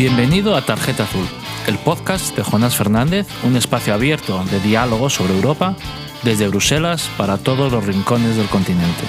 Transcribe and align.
Bienvenido 0.00 0.56
a 0.56 0.62
Tarjeta 0.62 1.02
Azul, 1.02 1.26
el 1.66 1.76
podcast 1.76 2.34
de 2.34 2.42
Jonás 2.42 2.74
Fernández, 2.74 3.26
un 3.44 3.54
espacio 3.54 3.92
abierto 3.92 4.42
de 4.44 4.58
diálogo 4.60 5.10
sobre 5.10 5.34
Europa 5.34 5.76
desde 6.22 6.48
Bruselas 6.48 7.10
para 7.18 7.36
todos 7.36 7.70
los 7.70 7.84
rincones 7.84 8.34
del 8.34 8.48
continente. 8.48 9.04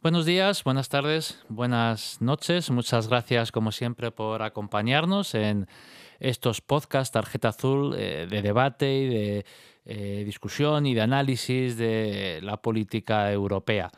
Buenos 0.00 0.24
días, 0.24 0.64
buenas 0.64 0.88
tardes, 0.88 1.44
buenas 1.50 2.22
noches. 2.22 2.70
Muchas 2.70 3.08
gracias, 3.08 3.52
como 3.52 3.72
siempre, 3.72 4.10
por 4.10 4.40
acompañarnos 4.40 5.34
en 5.34 5.68
estos 6.20 6.60
podcasts 6.60 7.12
Tarjeta 7.12 7.48
Azul 7.48 7.94
eh, 7.96 8.26
de 8.28 8.42
debate 8.42 8.94
y 8.94 9.08
de 9.08 9.46
eh, 9.84 10.22
discusión 10.24 10.86
y 10.86 10.94
de 10.94 11.00
análisis 11.00 11.76
de 11.76 12.40
la 12.42 12.56
política 12.56 13.30
europea. 13.32 13.90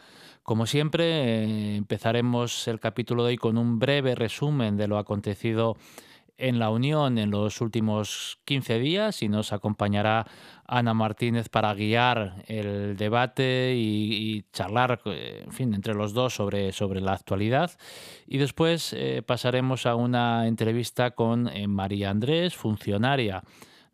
Como 0.43 0.67
siempre, 0.67 1.05
eh, 1.05 1.77
empezaremos 1.77 2.69
el 2.69 2.81
capítulo 2.81 3.25
de 3.25 3.31
hoy 3.31 3.37
con 3.37 3.59
un 3.59 3.79
breve 3.79 4.15
resumen 4.15 4.77
de 4.77 4.89
lo 4.89 4.99
acontecido 4.99 5.77
en 6.38 6.59
la 6.60 6.70
Unión 6.70 7.19
en 7.19 7.30
los 7.30 7.60
últimos 7.60 8.38
15 8.45 8.79
días 8.79 9.23
y 9.23 9.29
nos 9.29 9.52
acompañará 9.52 10.27
Ana 10.65 10.95
Martínez 10.95 11.49
para 11.49 11.74
guiar 11.74 12.45
el 12.46 12.96
debate 12.96 13.74
y, 13.76 14.45
charlar, 14.52 15.01
eh, 15.07 15.43
en 15.45 15.52
fin, 15.52 15.74
entre 15.74 15.95
los 15.95 16.15
dos 16.15 16.35
sobre, 16.35 16.73
sobre 16.73 17.01
la 17.01 17.13
actualidad. 17.13 17.73
Y 18.26 18.38
después 18.38 18.93
eh, 18.93 19.23
pasaremos 19.26 19.87
a 19.87 19.96
una 19.96 20.46
entrevista 20.46 21.10
con 21.10 21.48
eh, 21.48 21.66
María 21.66 22.10
Andrés, 22.10 22.54
funcionaria 22.54 23.43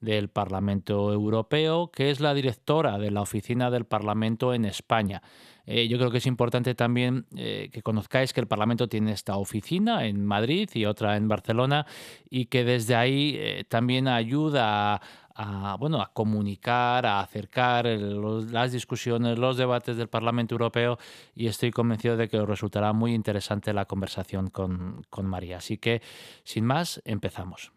del 0.01 0.29
Parlamento 0.29 1.13
Europeo, 1.13 1.91
que 1.91 2.11
es 2.11 2.21
la 2.21 2.35
directora 2.35 2.99
de 2.99 3.11
la 3.11 3.23
Oficina 3.23 3.71
del 3.71 3.87
Parlamento 3.87 4.53
en 4.53 4.67
España. 4.67 5.23
Eh, 5.67 5.89
yo 5.89 5.99
creo 5.99 6.11
que 6.11 6.19
es 6.19 6.27
importante 6.27 6.75
también 6.75 7.27
eh, 7.37 7.71
que 7.73 7.83
conozcáis 7.83 8.33
que 8.33 8.41
el 8.41 8.47
Parlamento 8.47 8.89
tiene 8.89 9.13
esta 9.13 9.37
oficina 9.37 10.07
en 10.07 10.25
Madrid 10.25 10.69
y 10.75 10.85
otra 10.85 11.17
en 11.17 11.29
Barcelona 11.29 11.87
y 12.29 12.47
que 12.47 12.65
desde 12.65 12.95
ahí 12.95 13.37
eh, 13.39 13.65
también 13.69 14.09
ayuda 14.09 15.01
a, 15.37 15.77
bueno, 15.81 16.01
a 16.01 16.13
comunicar, 16.13 17.07
a 17.07 17.21
acercar 17.21 17.87
las 17.87 18.73
discusiones, 18.73 19.39
los 19.39 19.57
debates 19.57 19.97
del 19.97 20.09
Parlamento 20.09 20.55
Europeo 20.55 20.99
y 21.35 21.49
estoy 21.49 21.71
convencido 21.71 22.17
de 22.17 22.29
que 22.29 22.39
os 22.39 22.49
resultará 22.49 22.93
muy 22.93 23.15
interesante 23.15 23.73
la 23.73 23.87
conversación 23.87 24.51
con, 24.51 25.03
con 25.11 25.27
María. 25.27 25.57
Así 25.59 25.79
que, 25.79 26.03
sin 26.45 26.65
más, 26.65 27.03
empezamos. 27.05 27.73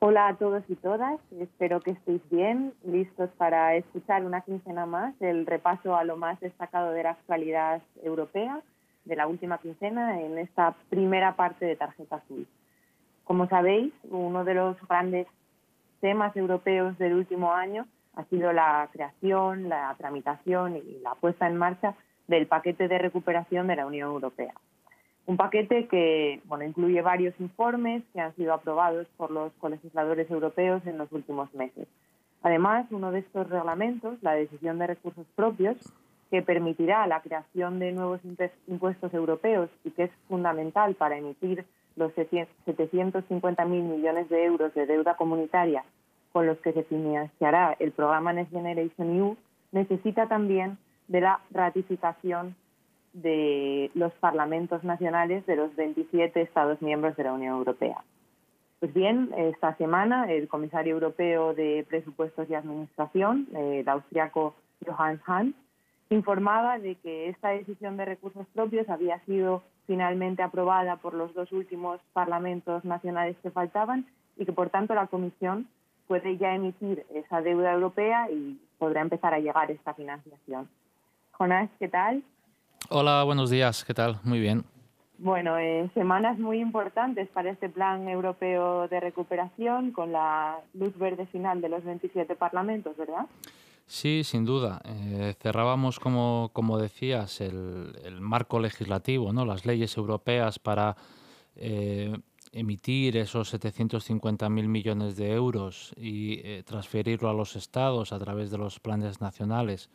Hola 0.00 0.28
a 0.28 0.36
todos 0.36 0.62
y 0.68 0.76
todas, 0.76 1.18
espero 1.40 1.80
que 1.80 1.90
estéis 1.90 2.22
bien, 2.30 2.72
listos 2.84 3.30
para 3.36 3.74
escuchar 3.74 4.24
una 4.24 4.42
quincena 4.42 4.86
más 4.86 5.12
el 5.20 5.44
repaso 5.44 5.96
a 5.96 6.04
lo 6.04 6.16
más 6.16 6.38
destacado 6.38 6.92
de 6.92 7.02
la 7.02 7.10
actualidad 7.10 7.82
europea 8.04 8.60
de 9.06 9.16
la 9.16 9.26
última 9.26 9.58
quincena 9.58 10.20
en 10.20 10.38
esta 10.38 10.76
primera 10.88 11.34
parte 11.34 11.66
de 11.66 11.74
Tarjeta 11.74 12.14
Azul. 12.14 12.46
Como 13.24 13.48
sabéis, 13.48 13.92
uno 14.08 14.44
de 14.44 14.54
los 14.54 14.76
grandes 14.86 15.26
temas 16.00 16.36
europeos 16.36 16.96
del 16.98 17.14
último 17.14 17.52
año 17.52 17.84
ha 18.14 18.22
sido 18.26 18.52
la 18.52 18.88
creación, 18.92 19.68
la 19.68 19.92
tramitación 19.98 20.76
y 20.76 21.00
la 21.02 21.16
puesta 21.16 21.48
en 21.48 21.56
marcha 21.56 21.96
del 22.28 22.46
paquete 22.46 22.86
de 22.86 22.98
recuperación 22.98 23.66
de 23.66 23.74
la 23.74 23.86
Unión 23.86 24.10
Europea. 24.12 24.54
Un 25.28 25.36
paquete 25.36 25.88
que 25.88 26.40
bueno, 26.46 26.64
incluye 26.64 27.02
varios 27.02 27.38
informes 27.38 28.02
que 28.14 28.20
han 28.20 28.34
sido 28.34 28.54
aprobados 28.54 29.06
por 29.18 29.30
los 29.30 29.52
colegisladores 29.60 30.30
europeos 30.30 30.80
en 30.86 30.96
los 30.96 31.12
últimos 31.12 31.52
meses. 31.52 31.86
Además, 32.42 32.86
uno 32.90 33.12
de 33.12 33.18
estos 33.18 33.46
reglamentos, 33.50 34.16
la 34.22 34.32
decisión 34.32 34.78
de 34.78 34.86
recursos 34.86 35.26
propios, 35.36 35.76
que 36.30 36.40
permitirá 36.40 37.06
la 37.06 37.20
creación 37.20 37.78
de 37.78 37.92
nuevos 37.92 38.20
impuestos 38.68 39.12
europeos 39.12 39.68
y 39.84 39.90
que 39.90 40.04
es 40.04 40.10
fundamental 40.28 40.94
para 40.94 41.18
emitir 41.18 41.66
los 41.96 42.10
750.000 42.14 43.66
millones 43.66 44.30
de 44.30 44.46
euros 44.46 44.72
de 44.72 44.86
deuda 44.86 45.18
comunitaria 45.18 45.84
con 46.32 46.46
los 46.46 46.56
que 46.60 46.72
se 46.72 46.84
financiará 46.84 47.76
el 47.78 47.92
programa 47.92 48.32
Next 48.32 48.52
Generation 48.52 49.14
EU, 49.14 49.36
necesita 49.72 50.26
también 50.26 50.78
de 51.06 51.20
la 51.20 51.40
ratificación 51.50 52.56
de 53.22 53.90
los 53.94 54.12
parlamentos 54.14 54.84
nacionales 54.84 55.44
de 55.46 55.56
los 55.56 55.74
27 55.76 56.40
Estados 56.40 56.80
miembros 56.82 57.16
de 57.16 57.24
la 57.24 57.32
Unión 57.32 57.56
Europea. 57.56 58.02
Pues 58.80 58.94
bien, 58.94 59.30
esta 59.36 59.74
semana 59.76 60.30
el 60.30 60.46
comisario 60.46 60.94
europeo 60.94 61.52
de 61.52 61.84
Presupuestos 61.88 62.48
y 62.48 62.54
Administración, 62.54 63.48
el 63.54 63.88
austriaco 63.88 64.54
Johann 64.86 65.20
Hahn, 65.26 65.54
informaba 66.10 66.78
de 66.78 66.94
que 66.96 67.28
esta 67.28 67.50
decisión 67.50 67.96
de 67.96 68.04
recursos 68.04 68.46
propios 68.54 68.88
había 68.88 69.18
sido 69.24 69.62
finalmente 69.86 70.42
aprobada 70.42 70.96
por 70.96 71.14
los 71.14 71.34
dos 71.34 71.50
últimos 71.50 72.00
parlamentos 72.12 72.84
nacionales 72.84 73.36
que 73.42 73.50
faltaban 73.50 74.06
y 74.36 74.44
que 74.44 74.52
por 74.52 74.70
tanto 74.70 74.94
la 74.94 75.08
Comisión 75.08 75.66
puede 76.06 76.36
ya 76.38 76.54
emitir 76.54 77.04
esa 77.14 77.42
deuda 77.42 77.72
europea 77.72 78.30
y 78.30 78.60
podrá 78.78 79.00
empezar 79.00 79.34
a 79.34 79.40
llegar 79.40 79.70
esta 79.70 79.94
financiación. 79.94 80.68
Jonás, 81.32 81.68
¿qué 81.78 81.88
tal? 81.88 82.22
Hola, 82.90 83.22
buenos 83.24 83.50
días, 83.50 83.84
¿qué 83.84 83.92
tal? 83.92 84.18
Muy 84.24 84.40
bien. 84.40 84.64
Bueno, 85.18 85.58
eh, 85.58 85.90
semanas 85.94 86.38
muy 86.38 86.60
importantes 86.60 87.28
para 87.28 87.50
este 87.50 87.68
plan 87.68 88.08
europeo 88.08 88.86
de 88.86 89.00
recuperación 89.00 89.90
con 89.90 90.12
la 90.12 90.60
luz 90.74 90.96
verde 90.96 91.26
final 91.26 91.60
de 91.60 91.68
los 91.68 91.84
27 91.84 92.36
parlamentos, 92.36 92.96
¿verdad? 92.96 93.26
Sí, 93.86 94.22
sin 94.22 94.44
duda. 94.44 94.80
Eh, 94.84 95.34
cerrábamos, 95.40 95.98
como, 95.98 96.50
como 96.52 96.78
decías, 96.78 97.40
el, 97.40 97.98
el, 98.04 98.20
marco 98.20 98.60
legislativo, 98.60 99.32
¿no? 99.32 99.44
las 99.44 99.66
leyes 99.66 99.96
europeas 99.96 100.60
para 100.60 100.96
eh, 101.56 102.16
emitir 102.52 103.16
esos 103.16 103.52
750.000 103.52 104.48
millones 104.68 105.16
de 105.16 105.32
euros 105.32 105.94
y 105.96 106.62
transferirlo 106.62 107.28
a 107.28 107.34
los 107.34 107.56
estados 107.56 108.12
a 108.12 108.18
través 108.20 108.50
de 108.52 108.58
los 108.58 108.78
planes 108.78 109.20
nacionales 109.20 109.90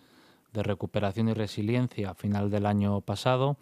de 0.53 0.63
recuperación 0.63 1.29
y 1.29 1.33
resiliencia 1.33 2.11
a 2.11 2.13
final 2.13 2.49
del 2.49 2.65
año 2.65 3.01
pasado. 3.01 3.57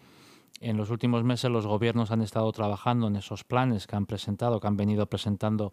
En 0.60 0.78
los 0.78 0.90
últimos 0.90 1.24
meses 1.24 1.50
los 1.50 1.66
gobiernos 1.66 2.12
han 2.12 2.22
estado 2.22 2.52
trabajando 2.52 3.08
en 3.08 3.16
esos 3.16 3.44
planes 3.44 3.88
que 3.88 3.96
han 3.96 4.06
presentado, 4.06 4.60
que 4.60 4.68
han 4.68 4.78
venido 4.78 5.08
presentando 5.08 5.72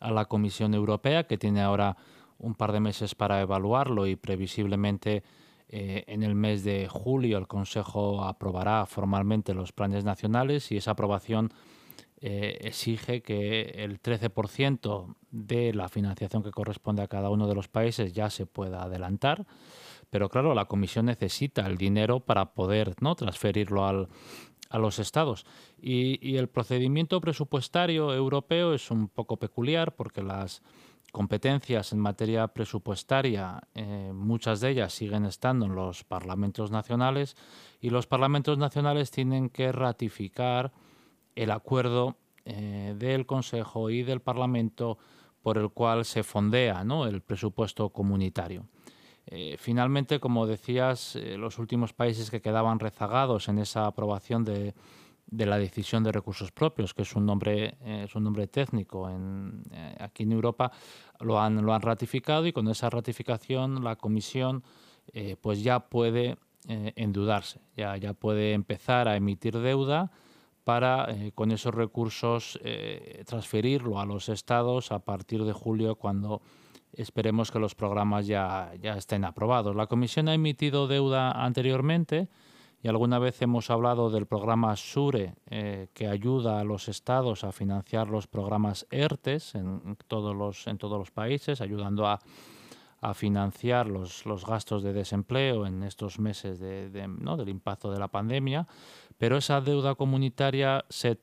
a 0.00 0.10
la 0.10 0.26
Comisión 0.26 0.74
Europea, 0.74 1.26
que 1.26 1.36
tiene 1.36 1.62
ahora 1.62 1.96
un 2.38 2.54
par 2.54 2.72
de 2.72 2.80
meses 2.80 3.14
para 3.14 3.40
evaluarlo 3.40 4.06
y 4.06 4.16
previsiblemente 4.16 5.22
eh, 5.68 6.04
en 6.06 6.22
el 6.22 6.34
mes 6.34 6.62
de 6.62 6.88
julio 6.88 7.38
el 7.38 7.46
Consejo 7.46 8.22
aprobará 8.24 8.86
formalmente 8.86 9.54
los 9.54 9.72
planes 9.72 10.04
nacionales 10.04 10.70
y 10.70 10.76
esa 10.76 10.92
aprobación 10.92 11.52
eh, 12.20 12.58
exige 12.62 13.22
que 13.22 13.62
el 13.84 14.00
13% 14.00 15.14
de 15.30 15.74
la 15.74 15.88
financiación 15.88 16.42
que 16.42 16.52
corresponde 16.52 17.02
a 17.02 17.08
cada 17.08 17.28
uno 17.30 17.46
de 17.46 17.54
los 17.54 17.68
países 17.68 18.12
ya 18.12 18.30
se 18.30 18.46
pueda 18.46 18.82
adelantar. 18.82 19.46
Pero 20.10 20.28
claro, 20.28 20.54
la 20.54 20.66
Comisión 20.66 21.06
necesita 21.06 21.66
el 21.66 21.76
dinero 21.76 22.20
para 22.20 22.54
poder 22.54 22.94
¿no? 23.00 23.14
transferirlo 23.14 23.84
a 23.86 24.78
los 24.78 24.98
estados. 24.98 25.46
Y, 25.80 26.36
el 26.36 26.48
procedimiento 26.48 27.20
presupuestario 27.20 28.12
europeo 28.14 28.74
es 28.74 28.90
un 28.90 29.08
poco 29.08 29.36
peculiar 29.36 29.94
porque 29.94 30.22
las 30.22 30.62
competencias 31.12 31.92
en 31.92 32.00
materia 32.00 32.48
presupuestaria, 32.48 33.60
eh, 33.74 34.10
muchas 34.12 34.60
de 34.60 34.70
ellas 34.70 34.92
siguen 34.92 35.26
estando 35.26 35.66
en 35.66 35.76
los 35.76 36.02
parlamentos 36.02 36.72
nacionales 36.72 37.36
y 37.80 37.90
los 37.90 38.08
parlamentos 38.08 38.58
nacionales 38.58 39.12
tienen 39.12 39.48
que 39.48 39.70
ratificar 39.70 40.72
el 41.36 41.52
acuerdo 41.52 42.16
eh, 42.44 42.94
del 42.98 43.26
Consejo 43.26 43.90
y 43.90 44.02
del 44.02 44.20
Parlamento 44.20 44.98
por 45.40 45.58
el 45.58 45.70
cual 45.70 46.04
se 46.04 46.22
fondea 46.22 46.84
¿no? 46.84 47.06
el 47.06 47.20
presupuesto 47.20 47.90
comunitario. 47.90 48.66
Eh, 49.36 49.56
finalmente, 49.58 50.20
como 50.20 50.46
decías, 50.46 51.16
eh, 51.16 51.36
los 51.36 51.58
últimos 51.58 51.92
países 51.92 52.30
que 52.30 52.40
quedaban 52.40 52.78
rezagados 52.78 53.48
en 53.48 53.58
esa 53.58 53.86
aprobación 53.86 54.44
de, 54.44 54.74
la 55.32 55.58
decisión 55.58 56.04
de 56.04 56.12
recursos 56.12 56.52
propios, 56.52 56.94
que 56.94 57.02
es 57.02 57.16
un 57.16 57.26
nombre, 57.26 57.76
eh, 57.80 58.04
es 58.04 58.14
un 58.14 58.22
nombre 58.22 58.46
técnico 58.46 59.10
aquí 59.98 60.22
en 60.22 60.30
Europa, 60.30 60.70
lo 61.18 61.40
han, 61.40 61.66
lo 61.66 61.74
han 61.74 61.82
ratificado 61.82 62.46
y 62.46 62.52
con 62.52 62.68
esa 62.68 62.90
ratificación 62.90 63.82
la 63.82 63.96
Comisión 63.96 64.62
pues 65.42 65.62
ya 65.62 65.80
puede 65.80 66.38
endeudarse, 66.66 67.60
ya, 67.76 67.94
ya 67.98 68.14
puede 68.14 68.54
empezar 68.54 69.06
a 69.06 69.16
emitir 69.16 69.58
deuda 69.58 70.10
para 70.64 71.14
con 71.34 71.50
esos 71.50 71.74
recursos 71.74 72.58
transferirlo 73.26 74.00
a 74.00 74.06
los 74.06 74.30
estados 74.30 74.92
a 74.92 75.00
partir 75.00 75.44
de 75.44 75.52
julio 75.52 75.96
cuando 75.96 76.40
esperemos 76.96 77.50
que 77.50 77.58
los 77.58 77.74
programas 77.74 78.26
ya, 78.26 78.72
ya 78.80 78.96
estén 78.96 79.24
aprobados. 79.24 79.74
La 79.76 79.86
Comisión 79.86 80.28
ha 80.28 80.34
emitido 80.34 80.86
deuda 80.86 81.30
anteriormente 81.32 82.28
y 82.84 82.88
alguna 82.88 83.18
vez 83.18 83.40
hemos 83.40 83.70
hablado 83.70 84.10
del 84.10 84.26
programa 84.26 84.76
SURE, 84.76 85.36
que 85.94 86.06
ayuda 86.06 86.60
a 86.60 86.64
los 86.64 86.90
estados 86.90 87.42
a 87.42 87.50
financiar 87.50 88.10
los 88.10 88.26
programas 88.26 88.86
ERTES 88.90 89.54
en, 89.54 89.96
todos, 90.06 90.36
los, 90.36 90.66
en 90.66 90.76
todos 90.76 90.98
los 90.98 91.10
países, 91.10 91.62
ayudando 91.62 92.06
a, 92.06 92.20
financiar 93.14 93.86
los, 93.86 94.24
los, 94.24 94.46
gastos 94.46 94.82
de 94.82 94.94
desempleo 94.94 95.66
en 95.66 95.82
estos 95.82 96.18
meses 96.18 96.58
de, 96.58 97.06
¿no? 97.06 97.36
del 97.36 97.50
impacto 97.50 97.90
de 97.90 97.98
la 97.98 98.08
pandemia, 98.08 98.66
pero 99.18 99.36
esa 99.36 99.60
deuda 99.60 99.94
comunitaria 99.94 100.86
se, 100.88 101.18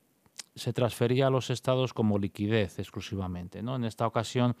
se 0.54 0.72
transfería 0.72 1.26
a 1.26 1.30
los 1.30 1.50
estados 1.50 1.92
como 1.92 2.18
liquidez 2.18 2.78
exclusivamente. 2.78 3.62
¿no? 3.62 3.74
En 3.74 3.84
esta 3.84 4.06
ocasión, 4.06 4.54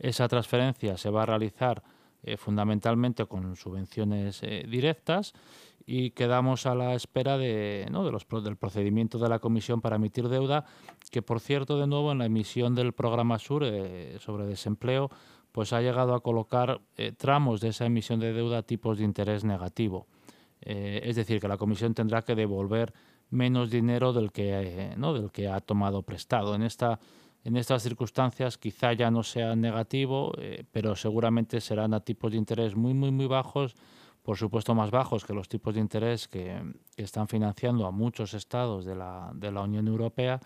esa 0.00 0.26
transferencia 0.28 0.96
se 0.96 1.10
va 1.10 1.22
a 1.22 1.26
realizar 1.26 1.82
eh, 2.22 2.36
fundamentalmente 2.36 3.26
con 3.26 3.56
subvenciones 3.56 4.42
eh, 4.42 4.66
directas 4.68 5.32
y 5.86 6.10
quedamos 6.10 6.66
a 6.66 6.74
la 6.74 6.94
espera 6.94 7.38
de, 7.38 7.86
¿no? 7.90 8.10
los, 8.10 8.26
del 8.44 8.56
procedimiento 8.56 9.18
de 9.18 9.28
la 9.28 9.38
Comisión 9.38 9.80
para 9.80 9.96
emitir 9.96 10.28
deuda, 10.28 10.64
que 11.10 11.22
por 11.22 11.40
cierto, 11.40 11.78
de 11.78 11.86
nuevo, 11.86 12.12
en 12.12 12.18
la 12.18 12.26
emisión 12.26 12.74
del 12.74 12.92
programa 12.92 13.38
SUR 13.38 13.64
eh, 13.64 14.18
sobre 14.20 14.46
desempleo, 14.46 15.10
pues 15.52 15.72
ha 15.72 15.80
llegado 15.80 16.14
a 16.14 16.20
colocar 16.20 16.80
tramos 17.16 17.60
de 17.60 17.68
esa 17.68 17.84
emisión 17.84 18.20
de 18.20 18.32
deuda 18.32 18.62
tipos 18.62 18.98
de 18.98 19.04
interés 19.04 19.42
negativo. 19.42 20.06
es 20.60 21.16
decir, 21.16 21.40
que 21.40 21.48
la 21.48 21.56
Comisión 21.56 21.92
tendrá 21.92 22.22
que 22.22 22.36
devolver 22.36 22.94
menos 23.30 23.68
dinero 23.68 24.12
del 24.12 24.30
que, 24.30 24.94
¿no? 24.96 25.12
del 25.12 25.32
que 25.32 25.48
ha 25.48 25.58
tomado 25.58 26.02
prestado. 26.02 26.54
En 26.54 26.62
esta 26.62 27.00
en 27.44 27.56
estas 27.56 27.82
circunstancias 27.82 28.58
quizá 28.58 28.92
ya 28.92 29.10
no 29.10 29.22
sea 29.22 29.56
negativo, 29.56 30.32
eh, 30.38 30.64
pero 30.70 30.94
seguramente 30.94 31.60
serán 31.60 31.94
a 31.94 32.00
tipos 32.00 32.32
de 32.32 32.38
interés 32.38 32.76
muy, 32.76 32.92
muy, 32.92 33.10
muy 33.10 33.26
bajos, 33.26 33.74
por 34.22 34.36
supuesto 34.36 34.74
más 34.74 34.90
bajos 34.90 35.24
que 35.24 35.32
los 35.32 35.48
tipos 35.48 35.74
de 35.74 35.80
interés 35.80 36.28
que, 36.28 36.60
están 36.96 37.28
financiando 37.28 37.86
a 37.86 37.90
muchos 37.90 38.34
estados 38.34 38.84
de 38.84 38.94
la, 38.94 39.30
de 39.34 39.50
la, 39.50 39.62
Unión 39.62 39.88
Europea. 39.88 40.38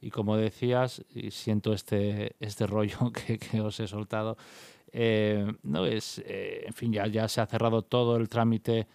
Y 0.00 0.10
como 0.10 0.36
decías, 0.36 1.04
y 1.14 1.30
siento 1.30 1.72
este, 1.72 2.34
este 2.40 2.66
rollo 2.66 3.12
que, 3.12 3.60
os 3.60 3.78
he 3.78 3.86
soltado, 3.86 4.36
eh, 4.92 5.46
no 5.62 5.86
es, 5.86 6.20
eh, 6.26 6.64
en 6.66 6.72
fin, 6.72 6.92
ya, 6.92 7.06
ya 7.06 7.28
se 7.28 7.40
ha 7.40 7.46
cerrado 7.46 7.82
todo 7.82 8.16
el 8.16 8.28
trámite 8.28 8.88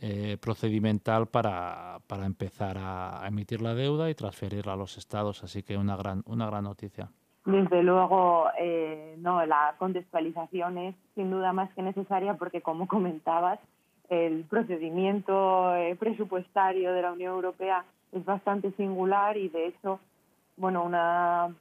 eh, 0.00 0.36
procedimental 0.40 1.26
para, 1.26 1.98
para 2.06 2.26
empezar 2.26 2.76
a, 2.78 3.26
emitir 3.26 3.60
la 3.60 3.74
deuda 3.74 4.10
y 4.10 4.14
transferirla 4.14 4.74
a 4.74 4.76
los 4.76 4.96
estados. 4.96 5.42
Así 5.44 5.62
que 5.62 5.76
una 5.76 5.96
gran, 5.96 6.22
una 6.26 6.46
gran 6.46 6.64
noticia. 6.64 7.08
Desde 7.44 7.82
luego, 7.82 8.46
eh, 8.58 9.16
no, 9.18 9.44
la 9.46 9.74
contextualización 9.78 10.78
es 10.78 10.94
sin 11.14 11.30
duda 11.30 11.52
más 11.52 11.72
que 11.74 11.82
necesaria 11.82 12.34
porque, 12.34 12.60
como 12.60 12.86
comentabas, 12.86 13.58
el 14.08 14.44
procedimiento 14.44 15.74
eh, 15.74 15.96
presupuestario 15.96 16.92
de 16.92 17.02
la 17.02 17.12
Unión 17.12 17.34
Europea 17.34 17.84
es 18.12 18.24
bastante 18.24 18.72
singular 18.72 19.36
y, 19.36 19.48
de 19.48 19.68
hecho, 19.68 20.00
bueno, 20.56 20.82
una, 20.82 21.54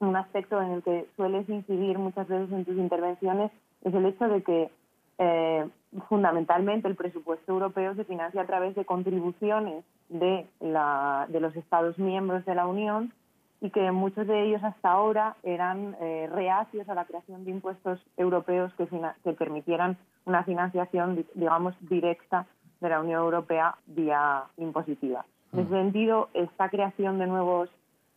un 0.00 0.16
aspecto 0.16 0.60
en 0.60 0.72
el 0.72 0.82
que 0.82 1.06
sueles 1.16 1.48
incidir 1.48 1.98
muchas 1.98 2.28
veces 2.28 2.50
en 2.52 2.64
tus 2.64 2.76
intervenciones 2.76 3.50
es 3.82 3.94
el 3.94 4.06
hecho 4.06 4.28
de 4.28 4.42
que 4.42 4.70
eh, 5.18 5.66
fundamentalmente 6.08 6.88
el 6.88 6.96
presupuesto 6.96 7.52
europeo 7.52 7.94
se 7.94 8.04
financia 8.04 8.42
a 8.42 8.46
través 8.46 8.74
de 8.74 8.84
contribuciones 8.84 9.84
de, 10.08 10.46
la, 10.60 11.26
de 11.28 11.40
los 11.40 11.54
Estados 11.56 11.98
miembros 11.98 12.44
de 12.44 12.54
la 12.54 12.66
Unión 12.66 13.12
y 13.60 13.70
que 13.70 13.90
muchos 13.90 14.26
de 14.26 14.44
ellos 14.44 14.62
hasta 14.62 14.90
ahora 14.90 15.36
eran 15.42 15.96
eh, 16.00 16.28
reacios 16.32 16.88
a 16.88 16.94
la 16.94 17.06
creación 17.06 17.44
de 17.44 17.50
impuestos 17.52 17.98
europeos 18.16 18.72
que, 18.74 18.86
que 19.24 19.32
permitieran 19.32 19.96
una 20.26 20.44
financiación, 20.44 21.24
digamos, 21.34 21.74
directa 21.80 22.46
de 22.80 22.88
la 22.90 23.00
Unión 23.00 23.22
Europea 23.22 23.76
vía 23.86 24.44
impositiva. 24.58 25.24
En 25.52 25.60
ese 25.60 25.70
mm. 25.70 25.78
sentido, 25.78 26.28
esta 26.34 26.68
creación 26.68 27.18
de 27.18 27.26
nuevos 27.26 27.70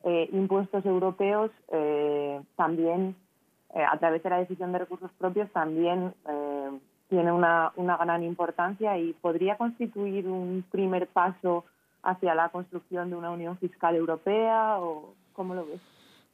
eh, 0.03 0.29
impuestos 0.33 0.85
europeos 0.85 1.51
eh, 1.71 2.41
también, 2.55 3.15
a 3.73 3.97
través 3.99 4.23
de 4.23 4.29
la 4.31 4.39
decisión 4.39 4.71
de 4.71 4.79
recursos 4.79 5.11
propios, 5.19 5.47
también 5.51 6.11
tiene 7.09 7.31
una, 7.31 7.73
una 7.75 7.97
gran 7.97 8.23
importancia 8.23 8.97
y 8.97 9.13
podría 9.13 9.57
constituir 9.57 10.27
un 10.27 10.63
primer 10.71 11.07
paso 11.07 11.65
hacia 12.03 12.35
la 12.35 12.49
construcción 12.49 13.09
de 13.09 13.15
una 13.15 13.31
unión 13.31 13.57
fiscal 13.57 13.95
europea 13.95 14.77
o 14.79 15.13
cómo 15.33 15.55
lo 15.55 15.65
ves? 15.65 15.81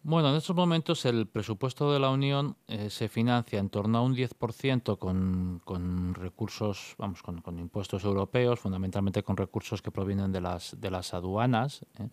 Bueno, 0.07 0.29
en 0.29 0.35
estos 0.35 0.55
momentos 0.55 1.03
el 1.05 1.25
presupuesto 1.25 1.91
de 1.91 1.99
la 1.99 2.11
Unión 2.11 2.55
eh, 2.67 2.91
se 2.91 3.09
financia 3.09 3.57
en 3.57 3.69
torno 3.71 3.97
a 3.97 4.01
un 4.03 4.15
10% 4.15 4.99
con, 4.99 5.61
con 5.65 6.13
recursos, 6.13 6.93
vamos, 6.99 7.23
con, 7.23 7.41
con, 7.41 7.57
impuestos 7.57 8.03
europeos, 8.03 8.59
fundamentalmente 8.59 9.23
con 9.23 9.35
recursos 9.35 9.81
que 9.81 9.89
provienen 9.89 10.31
de 10.31 10.41
las, 10.41 10.79
de 10.79 10.91
las 10.91 11.15
aduanas, 11.15 11.87
¿eh? 11.97 12.09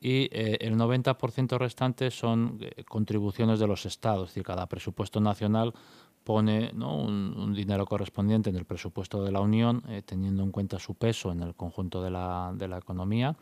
y 0.00 0.28
eh, 0.30 0.58
el 0.60 0.76
90% 0.76 1.58
restante 1.58 2.12
son 2.12 2.60
contribuciones 2.88 3.58
de 3.58 3.66
los 3.66 3.86
estados, 3.86 4.28
es 4.28 4.28
decir, 4.28 4.44
cada 4.44 4.66
presupuesto 4.66 5.20
nacional 5.20 5.74
pone 6.26 6.72
un, 6.74 7.54
dinero 7.54 7.86
correspondiente 7.86 8.50
en 8.50 8.56
el 8.56 8.64
presupuesto 8.64 9.22
de 9.22 9.30
la 9.30 9.40
Unión, 9.40 9.84
eh, 9.88 10.02
teniendo 10.04 10.42
en 10.42 10.50
cuenta 10.50 10.80
su 10.80 10.96
peso 10.96 11.30
en 11.30 11.40
el 11.40 11.54
conjunto 11.54 12.02
de 12.02 12.10
la, 12.10 12.78
economía. 12.82 13.36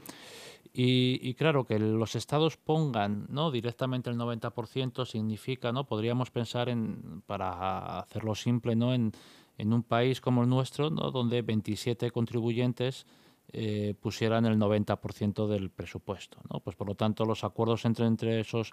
Y, 0.76 1.32
claro, 1.34 1.64
que 1.64 1.78
los 1.78 2.14
estados 2.14 2.58
pongan 2.58 3.26
directamente 3.52 4.10
el 4.10 4.18
90% 4.18 5.06
significa, 5.06 5.72
¿no? 5.72 5.86
podríamos 5.86 6.30
pensar, 6.30 6.68
en, 6.68 7.22
para 7.26 8.00
hacerlo 8.00 8.34
simple, 8.34 8.76
¿no? 8.76 8.92
en, 8.92 9.12
en 9.56 9.72
un 9.72 9.82
país 9.82 10.20
como 10.20 10.42
el 10.42 10.48
nuestro, 10.48 10.90
¿no? 10.90 11.10
donde 11.10 11.40
27 11.40 12.10
contribuyentes 12.10 13.06
eh, 13.52 13.94
pusieran 13.98 14.44
el 14.44 14.58
90% 14.58 15.46
del 15.46 15.70
presupuesto. 15.70 16.38
¿no? 16.52 16.60
Pues 16.60 16.76
por 16.76 16.88
lo 16.88 16.96
tanto, 16.96 17.24
los 17.24 17.44
acuerdos 17.44 17.84
entre, 17.86 18.06
entre 18.06 18.40
esos 18.40 18.72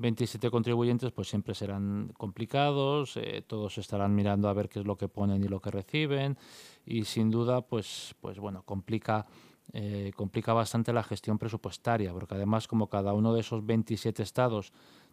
27 0.00 0.50
contribuyentes 0.50 1.12
pues 1.12 1.28
siempre 1.28 1.54
serán 1.54 2.12
complicados, 2.16 3.16
eh, 3.16 3.44
todos 3.46 3.76
estarán 3.76 4.14
mirando 4.14 4.48
a 4.48 4.54
ver 4.54 4.68
qué 4.68 4.80
es 4.80 4.86
lo 4.86 4.96
que 4.96 5.08
ponen 5.08 5.44
y 5.44 5.48
lo 5.48 5.60
que 5.60 5.70
reciben 5.70 6.38
y 6.86 7.04
sin 7.04 7.30
duda 7.30 7.60
pues, 7.60 8.14
pues 8.20 8.38
bueno, 8.38 8.62
complica, 8.64 9.26
eh, 9.74 10.10
complica 10.16 10.54
bastante 10.54 10.92
la 10.94 11.02
gestión 11.02 11.38
presupuestaria 11.38 12.12
porque 12.12 12.34
además 12.34 12.66
como 12.66 12.88
cada 12.88 13.12
uno 13.12 13.34
de 13.34 13.40
esos 13.40 13.64
27 13.64 14.22
estados 14.22 14.72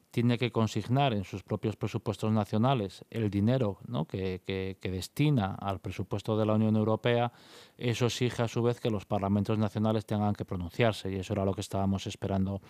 tiene 0.09 0.37
que 0.37 0.53
consignar 0.53 1.13
en 1.13 1.25
sus 1.25 1.43
propios 1.43 1.75
presupuestos 1.75 2.31
nacionales 2.31 3.03
el 3.09 3.29
dinero 3.29 3.79
que, 4.07 4.41
que, 4.79 4.89
destina 4.89 5.53
al 5.55 5.79
presupuesto 5.81 6.37
de 6.37 6.45
la 6.45 6.53
Unión 6.53 6.77
Europea, 6.77 7.33
eso 7.77 8.05
exige 8.05 8.41
a 8.41 8.47
su 8.47 8.63
vez 8.63 8.79
que 8.79 8.89
los 8.89 9.05
parlamentos 9.05 9.57
nacionales 9.57 10.05
tengan 10.05 10.33
que 10.33 10.45
pronunciarse 10.45 11.11
y 11.11 11.15
eso 11.15 11.33
era 11.33 11.43
lo 11.43 11.53
que 11.53 11.59
estábamos 11.59 12.07
esperando 12.07 12.61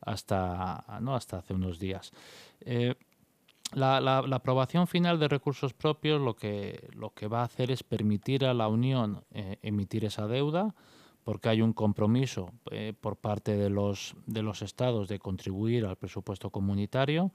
hasta, 0.00 0.84
¿no? 1.00 1.14
hasta 1.14 1.38
hace 1.38 1.54
unos 1.54 1.78
días. 1.78 2.12
Eh, 2.60 2.94
la, 3.72 4.00
la, 4.00 4.18
aprobación 4.36 4.88
final 4.88 5.20
de 5.20 5.28
recursos 5.28 5.74
propios 5.74 6.20
lo 6.20 6.34
que, 6.34 6.88
lo 6.92 7.10
que 7.10 7.28
va 7.28 7.40
a 7.40 7.44
hacer 7.44 7.70
es 7.70 7.84
permitir 7.84 8.44
a 8.44 8.52
la 8.52 8.66
Unión 8.66 9.24
eh, 9.32 9.58
emitir 9.62 10.04
esa 10.04 10.26
deuda, 10.26 10.74
porque 11.22 11.50
hay 11.50 11.62
un 11.62 11.72
compromiso 11.72 12.50
eh, 12.72 12.94
por 12.98 13.16
parte 13.16 13.56
de 13.56 13.70
los, 13.70 14.16
de 14.26 14.42
los 14.42 14.62
estados 14.62 15.08
de 15.08 15.20
contribuir 15.20 15.86
al 15.86 15.96
presupuesto 15.96 16.50
comunitario. 16.50 17.30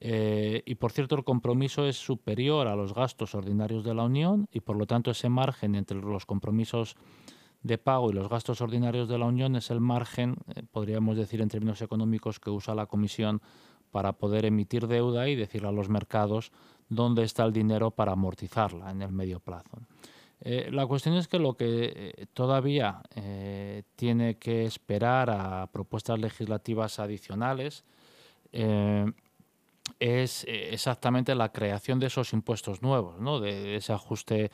y 0.00 0.74
por 0.76 0.92
cierto, 0.92 1.14
el 1.14 1.24
compromiso 1.24 1.86
es 1.86 1.96
superior 1.96 2.66
a 2.66 2.74
los 2.74 2.94
gastos 2.94 3.34
ordinarios 3.34 3.84
de 3.84 3.94
la 3.94 4.04
Unión 4.04 4.48
y 4.50 4.60
por 4.60 4.76
lo 4.76 4.86
tanto 4.86 5.10
ese 5.10 5.28
margen 5.28 5.74
entre 5.74 5.98
los 5.98 6.24
compromisos 6.24 6.96
de 7.62 7.78
pago 7.78 8.10
y 8.10 8.14
los 8.14 8.28
gastos 8.28 8.60
ordinarios 8.60 9.08
de 9.08 9.18
la 9.18 9.26
Unión 9.26 9.56
es 9.56 9.70
el 9.70 9.80
margen, 9.80 10.36
eh, 10.54 10.62
podríamos 10.70 11.16
decir 11.16 11.40
en 11.40 11.48
términos 11.48 11.82
económicos, 11.82 12.40
que 12.40 12.50
usa 12.50 12.74
la 12.74 12.86
Comisión 12.86 13.42
para 13.90 14.12
poder 14.14 14.46
emitir 14.46 14.86
deuda 14.86 15.28
y 15.28 15.36
decir 15.36 15.66
a 15.66 15.72
los 15.72 15.88
mercados 15.88 16.52
dónde 16.88 17.24
está 17.24 17.44
el 17.44 17.52
dinero 17.52 17.90
para 17.90 18.12
amortizarla 18.12 18.90
en 18.90 19.02
el 19.02 19.12
medio 19.12 19.40
plazo. 19.40 19.78
Eh, 20.42 20.70
la 20.72 20.86
cuestión 20.86 21.16
es 21.16 21.28
que 21.28 21.38
lo 21.38 21.54
que 21.54 21.92
eh, 21.94 22.26
todavía 22.32 23.02
tiene 23.94 24.38
que 24.38 24.64
esperar 24.64 25.28
a 25.28 25.66
propuestas 25.70 26.18
legislativas 26.18 26.98
adicionales 26.98 27.84
es 30.00 30.44
exactamente 30.48 31.34
la 31.34 31.52
creación 31.52 32.00
de 32.00 32.06
esos 32.06 32.32
impuestos 32.32 32.80
nuevos, 32.82 33.20
¿no? 33.20 33.38
de 33.38 33.76
ese 33.76 33.92
ajuste 33.92 34.50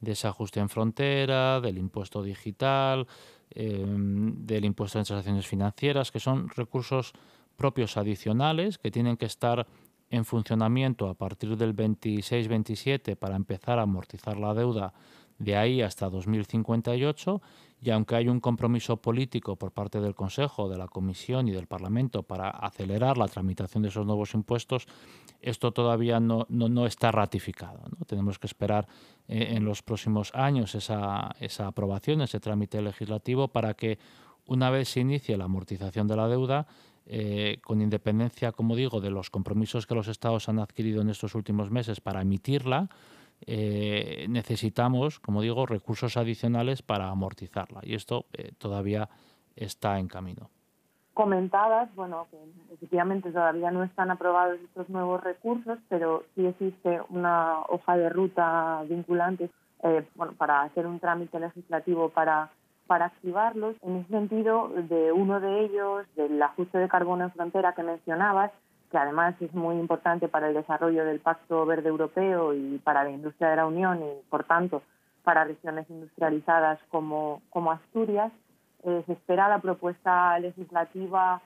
desajuste 0.00 0.60
en 0.60 0.68
frontera, 0.68 1.60
del 1.60 1.78
impuesto 1.78 2.22
digital, 2.22 3.06
em, 3.50 4.46
del 4.46 4.64
impuesto 4.64 4.98
de 4.98 5.04
transacciones 5.04 5.46
financieras, 5.46 6.10
que 6.10 6.20
son 6.20 6.48
recursos 6.50 7.12
propios 7.56 7.96
adicionales 7.96 8.78
que 8.78 8.90
tienen 8.90 9.16
que 9.16 9.26
estar 9.26 9.66
en 10.10 10.24
funcionamiento 10.24 11.08
a 11.08 11.14
partir 11.14 11.56
del 11.56 11.74
26-27 11.74 13.16
para 13.16 13.36
empezar 13.36 13.78
a 13.78 13.82
amortizar 13.82 14.38
la 14.38 14.54
deuda 14.54 14.94
de 15.38 15.56
ahí 15.56 15.82
hasta 15.82 16.08
2058 16.08 17.40
y 17.80 17.90
aunque 17.90 18.16
hay 18.16 18.28
un 18.28 18.40
compromiso 18.40 18.96
político 18.96 19.56
por 19.56 19.72
parte 19.72 20.00
del 20.00 20.14
Consejo, 20.14 20.68
de 20.68 20.76
la 20.76 20.88
Comisión 20.88 21.46
y 21.46 21.52
del 21.52 21.66
Parlamento 21.66 22.24
para 22.24 22.50
acelerar 22.50 23.16
la 23.16 23.28
tramitación 23.28 23.82
de 23.82 23.90
esos 23.90 24.04
nuevos 24.04 24.34
impuestos, 24.34 24.86
esto 25.40 25.72
todavía 25.72 26.18
no, 26.18 26.46
no, 26.48 26.86
está 26.86 27.12
ratificado. 27.12 27.80
¿no? 27.96 28.04
Tenemos 28.04 28.38
que 28.40 28.48
esperar 28.48 28.88
eh, 29.28 29.52
en 29.52 29.64
los 29.64 29.82
próximos 29.82 30.34
años 30.34 30.74
esa, 30.74 31.30
esa 31.38 31.68
aprobación, 31.68 32.22
ese 32.22 32.40
trámite 32.40 32.82
legislativo, 32.82 33.48
para 33.48 33.74
que 33.74 33.98
una 34.46 34.70
vez 34.70 34.88
se 34.88 35.00
inicie 35.00 35.36
la 35.36 35.44
amortización 35.44 36.08
de 36.08 36.16
la 36.16 36.26
deuda, 36.26 36.66
eh, 37.10 37.58
con 37.62 37.80
independencia, 37.80 38.52
como 38.52 38.76
digo, 38.76 39.00
de 39.00 39.10
los 39.10 39.30
compromisos 39.30 39.86
que 39.86 39.94
los 39.94 40.08
estados 40.08 40.48
han 40.48 40.58
adquirido 40.58 41.00
en 41.00 41.08
estos 41.08 41.34
últimos 41.34 41.70
meses 41.70 42.00
para 42.00 42.20
emitirla, 42.20 42.90
eh, 43.46 44.26
necesitamos, 44.28 45.20
como 45.20 45.42
digo, 45.42 45.66
recursos 45.66 46.16
adicionales 46.16 46.82
para 46.82 47.08
amortizarla 47.08 47.80
y 47.82 47.94
esto 47.94 48.26
eh, 48.32 48.52
todavía 48.58 49.08
está 49.56 49.98
en 49.98 50.08
camino. 50.08 50.50
Comentabas, 51.14 51.92
bueno, 51.96 52.28
que 52.30 52.36
efectivamente 52.74 53.32
todavía 53.32 53.70
no 53.70 53.82
están 53.82 54.10
aprobados 54.10 54.58
estos 54.60 54.88
nuevos 54.88 55.22
recursos, 55.22 55.78
pero 55.88 56.24
sí 56.34 56.46
existe 56.46 57.00
una 57.08 57.60
hoja 57.68 57.96
de 57.96 58.08
ruta 58.08 58.84
vinculante 58.88 59.50
eh, 59.82 60.06
bueno, 60.14 60.34
para 60.34 60.62
hacer 60.62 60.86
un 60.86 61.00
trámite 61.00 61.40
legislativo 61.40 62.10
para, 62.10 62.50
para 62.86 63.06
activarlos. 63.06 63.76
En 63.82 63.96
ese 63.96 64.08
sentido, 64.10 64.68
de 64.68 65.12
uno 65.12 65.40
de 65.40 65.64
ellos, 65.64 66.06
del 66.14 66.40
ajuste 66.40 66.78
de 66.78 66.88
carbono 66.88 67.24
en 67.24 67.32
frontera 67.32 67.74
que 67.74 67.82
mencionabas, 67.82 68.52
que 68.90 68.98
además 68.98 69.34
es 69.40 69.52
muy 69.54 69.76
importante 69.76 70.28
para 70.28 70.48
el 70.48 70.54
desarrollo 70.54 71.04
del 71.04 71.20
Pacto 71.20 71.66
Verde 71.66 71.88
Europeo 71.88 72.54
y 72.54 72.78
para 72.78 73.04
la 73.04 73.10
industria 73.10 73.50
de 73.50 73.56
la 73.56 73.66
Unión 73.66 74.02
y, 74.02 74.28
por 74.30 74.44
tanto, 74.44 74.82
para 75.24 75.44
regiones 75.44 75.88
industrializadas 75.90 76.78
como, 76.90 77.42
como 77.50 77.72
Asturias. 77.72 78.32
Se 78.82 79.12
espera 79.12 79.48
la 79.48 79.58
propuesta 79.58 80.38
legislativa 80.38 81.42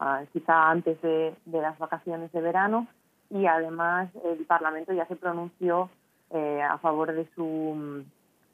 ah, 0.00 0.22
quizá 0.32 0.70
antes 0.70 1.00
de, 1.00 1.34
las 1.46 1.78
vacaciones 1.78 2.30
de 2.32 2.40
verano 2.40 2.86
y 3.30 3.46
además 3.46 4.10
el 4.24 4.44
Parlamento 4.44 4.92
ya 4.92 5.06
se 5.06 5.16
pronunció 5.16 5.88
eh, 6.30 6.60
a 6.62 6.76
favor 6.78 7.12
de 7.12 7.26
su, 7.34 8.04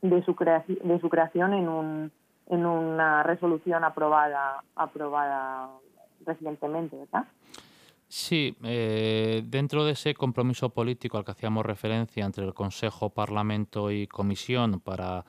de 0.03 0.23
su, 0.25 0.37
de 0.85 1.01
su 1.01 1.09
creación 1.09 1.55
en, 1.55 1.69
un, 1.69 2.13
en 2.49 2.67
una 2.67 3.23
resolución 3.23 3.83
aprobada, 3.83 4.63
aprobada 4.77 5.71
recientemente, 6.27 6.97
¿verdad? 6.97 7.25
Sí, 8.13 8.57
eh, 8.65 9.45
dentro 9.47 9.85
de 9.85 9.93
ese 9.93 10.15
compromiso 10.15 10.71
político 10.71 11.17
al 11.17 11.25
que 11.25 11.31
hacíamos 11.31 11.65
referencia 11.65 12.27
entre 12.27 12.45
el 12.45 12.55
Consejo, 12.55 13.11
Parlamento 13.11 13.93
y 13.93 14.09
Comisión 14.09 14.81
para, 14.81 15.25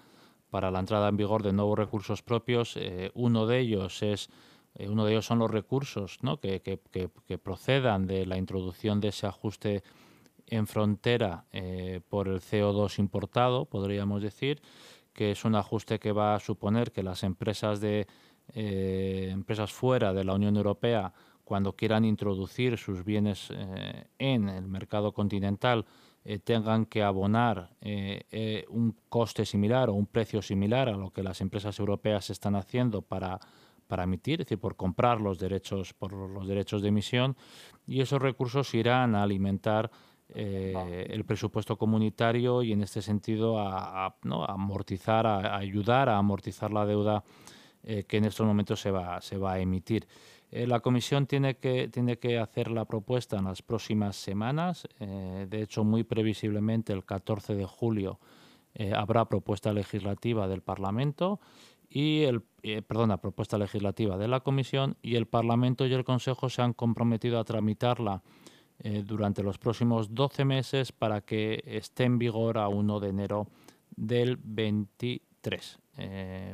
para 0.49 0.71
la 0.71 0.79
entrada 0.79 1.07
en 1.09 1.15
vigor 1.15 1.43
de 1.43 1.53
nuevos 1.53 1.77
recursos 1.77 2.23
propios, 2.23 2.75
eh, 2.77 3.11
uno 3.13 3.45
de 3.45 3.59
ellos 3.59 4.01
es 4.01 4.29
eh, 4.73 4.89
uno 4.89 5.05
de 5.05 5.11
ellos 5.11 5.27
son 5.27 5.37
los 5.37 5.51
recursos 5.51 6.17
¿no? 6.23 6.39
que, 6.39 6.61
que, 6.61 6.79
que, 6.91 7.37
procedan 7.37 8.07
de 8.07 8.25
la 8.25 8.37
introducción 8.37 8.99
de 8.99 9.09
ese 9.09 9.27
ajuste 9.27 9.83
en 10.47 10.65
frontera 10.65 11.45
por 12.09 12.27
el 12.29 12.41
CO2 12.41 12.97
importado, 12.97 13.65
podríamos 13.65 14.23
decir, 14.23 14.59
que 15.13 15.31
es 15.31 15.45
un 15.45 15.53
ajuste 15.53 15.99
que 15.99 16.13
va 16.13 16.33
a 16.33 16.39
suponer 16.39 16.91
que 16.91 17.03
las 17.03 17.23
empresas 17.23 17.79
de 17.79 18.07
empresas 18.53 19.71
fuera 19.71 20.13
de 20.13 20.23
la 20.23 20.33
Unión 20.33 20.57
Europea 20.57 21.13
cuando 21.51 21.75
quieran 21.75 22.05
introducir 22.05 22.77
sus 22.77 23.03
bienes 23.03 23.49
eh, 23.51 24.05
en 24.19 24.47
el 24.47 24.69
mercado 24.69 25.11
continental 25.11 25.85
eh, 26.23 26.39
tengan 26.39 26.85
que 26.85 27.03
abonar 27.03 27.71
eh, 27.81 28.63
un 28.69 28.95
coste 29.09 29.43
similar 29.43 29.89
o 29.89 29.93
un 29.93 30.05
precio 30.05 30.41
similar 30.41 30.87
a 30.87 30.95
lo 30.95 31.11
que 31.11 31.21
las 31.21 31.41
empresas 31.41 31.77
europeas 31.77 32.29
están 32.29 32.55
haciendo 32.55 33.01
para, 33.01 33.37
para 33.87 34.05
emitir, 34.05 34.39
es 34.39 34.45
decir, 34.45 34.59
por 34.59 34.77
comprar 34.77 35.19
los 35.19 35.39
derechos, 35.39 35.93
por 35.93 36.13
los 36.13 36.47
derechos 36.47 36.81
de 36.81 36.87
emisión, 36.87 37.35
y 37.85 37.99
esos 37.99 38.21
recursos 38.21 38.73
irán 38.73 39.13
a 39.13 39.23
alimentar 39.23 39.91
el 40.33 41.25
presupuesto 41.25 41.77
comunitario 41.77 42.63
y 42.63 42.71
en 42.71 42.81
este 42.81 43.01
sentido 43.01 43.59
a, 43.59 44.15
amortizar, 44.47 45.27
a, 45.27 45.57
ayudar 45.57 46.07
a 46.07 46.17
amortizar 46.17 46.71
la 46.71 46.85
deuda 46.85 47.25
que 47.83 48.17
en 48.17 48.23
estos 48.23 48.47
momentos 48.47 48.79
se 48.79 48.91
va, 48.91 49.19
se 49.19 49.35
va 49.37 49.53
a 49.55 49.59
emitir. 49.59 50.07
Eh, 50.51 50.67
la 50.67 50.81
Comisión 50.81 51.27
tiene 51.27 51.55
que, 51.55 51.87
tiene 51.87 52.19
que 52.19 52.37
hacer 52.37 52.69
la 52.69 52.85
propuesta 52.85 53.37
en 53.37 53.45
las 53.45 53.61
próximas 53.61 54.17
semanas. 54.17 54.87
Eh, 54.99 55.47
de 55.49 55.61
hecho, 55.61 55.83
muy 55.85 56.03
previsiblemente 56.03 56.91
el 56.91 57.05
14 57.05 57.55
de 57.55 57.65
julio 57.65 58.19
eh, 58.73 58.93
habrá 58.93 59.25
propuesta 59.25 59.71
legislativa 59.73 60.47
del 60.49 60.61
Parlamento 60.61 61.39
y 61.89 62.23
el 62.23 62.41
perdona, 62.87 63.17
propuesta 63.17 63.57
legislativa 63.57 64.17
de 64.17 64.27
la 64.27 64.41
Comisión 64.41 64.97
y 65.01 65.15
el 65.15 65.25
Parlamento 65.25 65.85
y 65.85 65.93
el 65.93 66.05
Consejo 66.05 66.47
se 66.47 66.61
han 66.61 66.73
comprometido 66.73 67.39
a 67.39 67.43
tramitarla 67.43 68.21
durante 69.03 69.43
los 69.43 69.57
próximos 69.57 70.15
12 70.15 70.45
meses 70.45 70.91
para 70.91 71.21
que 71.21 71.61
esté 71.65 72.05
en 72.05 72.17
vigor 72.17 72.57
a 72.57 72.69
1 72.69 72.99
de 72.99 73.09
enero 73.09 73.47
del 73.95 74.37
23. 74.37 75.79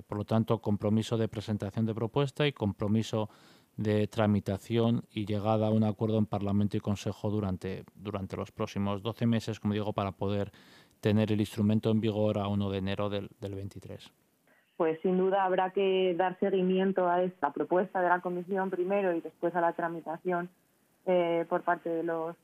por 0.07 0.17
lo 0.17 0.25
tanto, 0.25 0.59
compromiso 0.59 1.17
de 1.17 1.27
presentación 1.27 1.85
de 1.85 1.93
propuesta 1.93 2.47
y 2.47 2.51
compromiso 2.51 3.29
tramitación 4.09 5.03
y 5.11 5.25
llegada 5.25 5.67
a 5.67 5.71
un 5.71 5.83
acuerdo 5.83 6.17
en 6.17 6.25
Parlamento 6.25 6.77
y 6.77 6.79
Consejo 6.79 7.29
durante, 7.29 7.83
durante 7.95 8.35
los 8.35 8.51
próximos 8.51 9.03
12 9.03 9.25
meses, 9.25 9.59
como 9.59 9.73
digo, 9.73 9.93
para 9.93 10.11
poder 10.11 10.51
tener 10.99 11.31
el 11.31 11.39
instrumento 11.39 11.91
en 11.91 12.01
vigor 12.01 12.39
a 12.39 12.47
1 12.47 12.69
de 12.69 12.77
enero 12.77 13.09
del, 13.09 13.29
del 13.39 13.55
23. 13.55 14.11
Pues 14.77 14.99
sin 15.01 15.17
duda 15.17 15.43
habrá 15.43 15.71
que 15.71 16.15
dar 16.15 16.37
seguimiento 16.39 17.09
a 17.09 17.23
esta 17.23 17.51
propuesta 17.51 18.01
de 18.01 18.09
la 18.09 18.21
Comisión 18.21 18.69
primero 18.69 19.13
y 19.13 19.21
después 19.21 19.55
a 19.55 19.61
la 19.61 19.73
tramitación 19.73 20.49
eh, 21.05 21.45
por 21.47 21.61
parte 21.61 21.89
de 21.89 22.03
los 22.03 22.35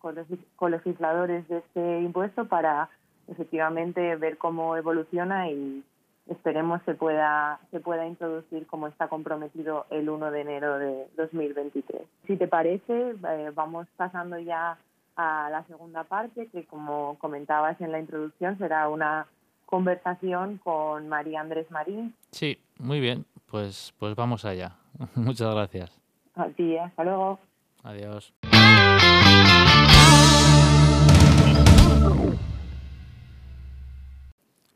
colegisladores 0.55 1.47
de 1.47 1.57
este 1.57 2.01
impuesto 2.01 2.45
para 2.45 2.89
efectivamente 3.27 4.15
ver 4.15 4.37
cómo 4.37 4.77
evoluciona 4.77 5.49
y, 5.49 5.83
esperemos 6.27 6.81
se 6.85 6.93
pueda, 6.95 7.59
se 7.71 7.79
pueda 7.79 8.05
introducir 8.05 8.65
como 8.67 8.87
está 8.87 9.07
comprometido 9.07 9.85
el 9.89 10.09
1 10.09 10.31
de 10.31 10.41
enero 10.41 10.79
de 10.79 11.07
2023. 11.17 12.01
Si 12.27 12.37
te 12.37 12.47
parece, 12.47 13.15
eh, 13.27 13.51
vamos 13.53 13.87
pasando 13.97 14.37
ya 14.39 14.77
a 15.15 15.49
la 15.51 15.63
segunda 15.65 16.03
parte, 16.03 16.47
que 16.47 16.65
como 16.65 17.17
comentabas 17.19 17.79
en 17.81 17.91
la 17.91 17.99
introducción, 17.99 18.57
será 18.57 18.89
una 18.89 19.27
conversación 19.65 20.59
con 20.63 21.09
María 21.09 21.41
Andrés 21.41 21.69
Marín. 21.71 22.15
Sí, 22.31 22.59
muy 22.79 22.99
bien, 22.99 23.25
pues, 23.47 23.93
pues 23.99 24.15
vamos 24.15 24.45
allá. 24.45 24.75
Muchas 25.15 25.53
gracias. 25.53 25.99
A 26.35 26.47
ti, 26.49 26.77
hasta 26.77 27.03
luego. 27.03 27.39
Adiós. 27.83 28.33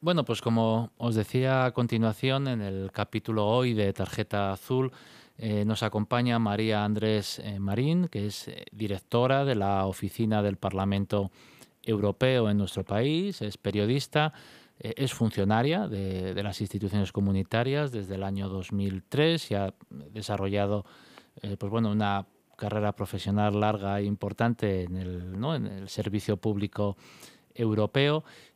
Bueno, 0.08 0.24
pues 0.24 0.42
como 0.42 0.92
os 0.96 1.16
decía 1.16 1.66
a 1.66 1.72
continuación 1.74 2.48
en 2.48 2.62
el 2.62 2.94
capítulo 2.94 3.46
hoy 3.46 3.74
de 3.74 3.92
Tarjeta 3.92 4.54
Azul, 4.54 4.94
eh, 5.38 5.66
nos 5.66 5.84
acompaña 5.84 6.40
María 6.40 6.86
Andrés 6.86 7.40
eh, 7.40 7.60
Marín, 7.60 8.08
que 8.08 8.28
es 8.28 8.48
eh, 8.48 8.64
directora 8.72 9.44
de 9.44 9.56
la 9.56 9.86
Oficina 9.86 10.42
del 10.42 10.56
Parlamento 10.56 11.30
Europeo 11.84 12.50
en 12.50 12.58
nuestro 12.58 12.86
país, 12.86 13.42
es 13.42 13.58
periodista, 13.58 14.32
es 14.80 15.14
funcionaria 15.14 15.90
de, 15.90 16.42
las 16.42 16.62
instituciones 16.62 17.12
comunitarias 17.12 17.92
desde 17.92 18.16
el 18.16 18.24
año 18.24 18.48
2003 18.48 19.52
y 19.52 19.56
ha 19.56 19.74
desarrollado 19.90 20.86
pues 21.42 21.70
bueno, 21.70 21.92
una 21.92 22.26
carrera 22.56 22.94
profesional 22.94 23.60
larga 23.60 24.00
e 24.00 24.06
importante 24.06 24.84
en 24.84 24.96
el, 24.96 25.36
en 25.36 25.66
el 25.68 25.90
servicio 25.90 26.38
público 26.38 26.96
europeo 26.96 27.28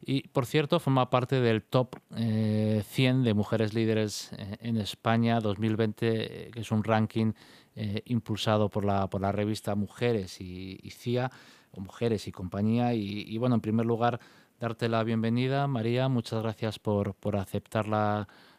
y, 0.03 0.27
por 0.29 0.45
cierto, 0.45 0.79
forma 0.79 1.09
parte 1.09 1.41
del 1.41 1.63
top 1.63 1.95
100 2.09 2.21
eh, 2.21 2.83
de 3.23 3.33
mujeres 3.33 3.73
líderes 3.73 4.31
eh, 4.37 4.57
en 4.61 4.77
España 4.77 5.39
2020, 5.39 6.47
eh, 6.47 6.51
que 6.51 6.61
es 6.61 6.71
un 6.71 6.83
ranking 6.83 7.33
impulsado 8.05 8.69
por 8.69 8.83
la, 8.83 9.09
por 9.09 9.21
la 9.21 9.31
revista 9.31 9.75
Mujeres 9.75 10.41
y, 10.41 10.77
CIA, 10.91 11.31
o 11.71 11.79
Mujeres 11.79 12.27
y 12.27 12.31
compañía. 12.31 12.93
Y, 12.93 13.37
bueno, 13.37 13.55
en 13.55 13.61
primer 13.61 13.85
lugar, 13.85 14.19
darte 14.59 14.89
la 14.89 15.03
bienvenida, 15.03 15.67
María. 15.67 16.09
Muchas 16.09 16.43
gracias 16.43 16.79
por, 16.79 17.15
por 17.15 17.37
aceptar 17.37 17.85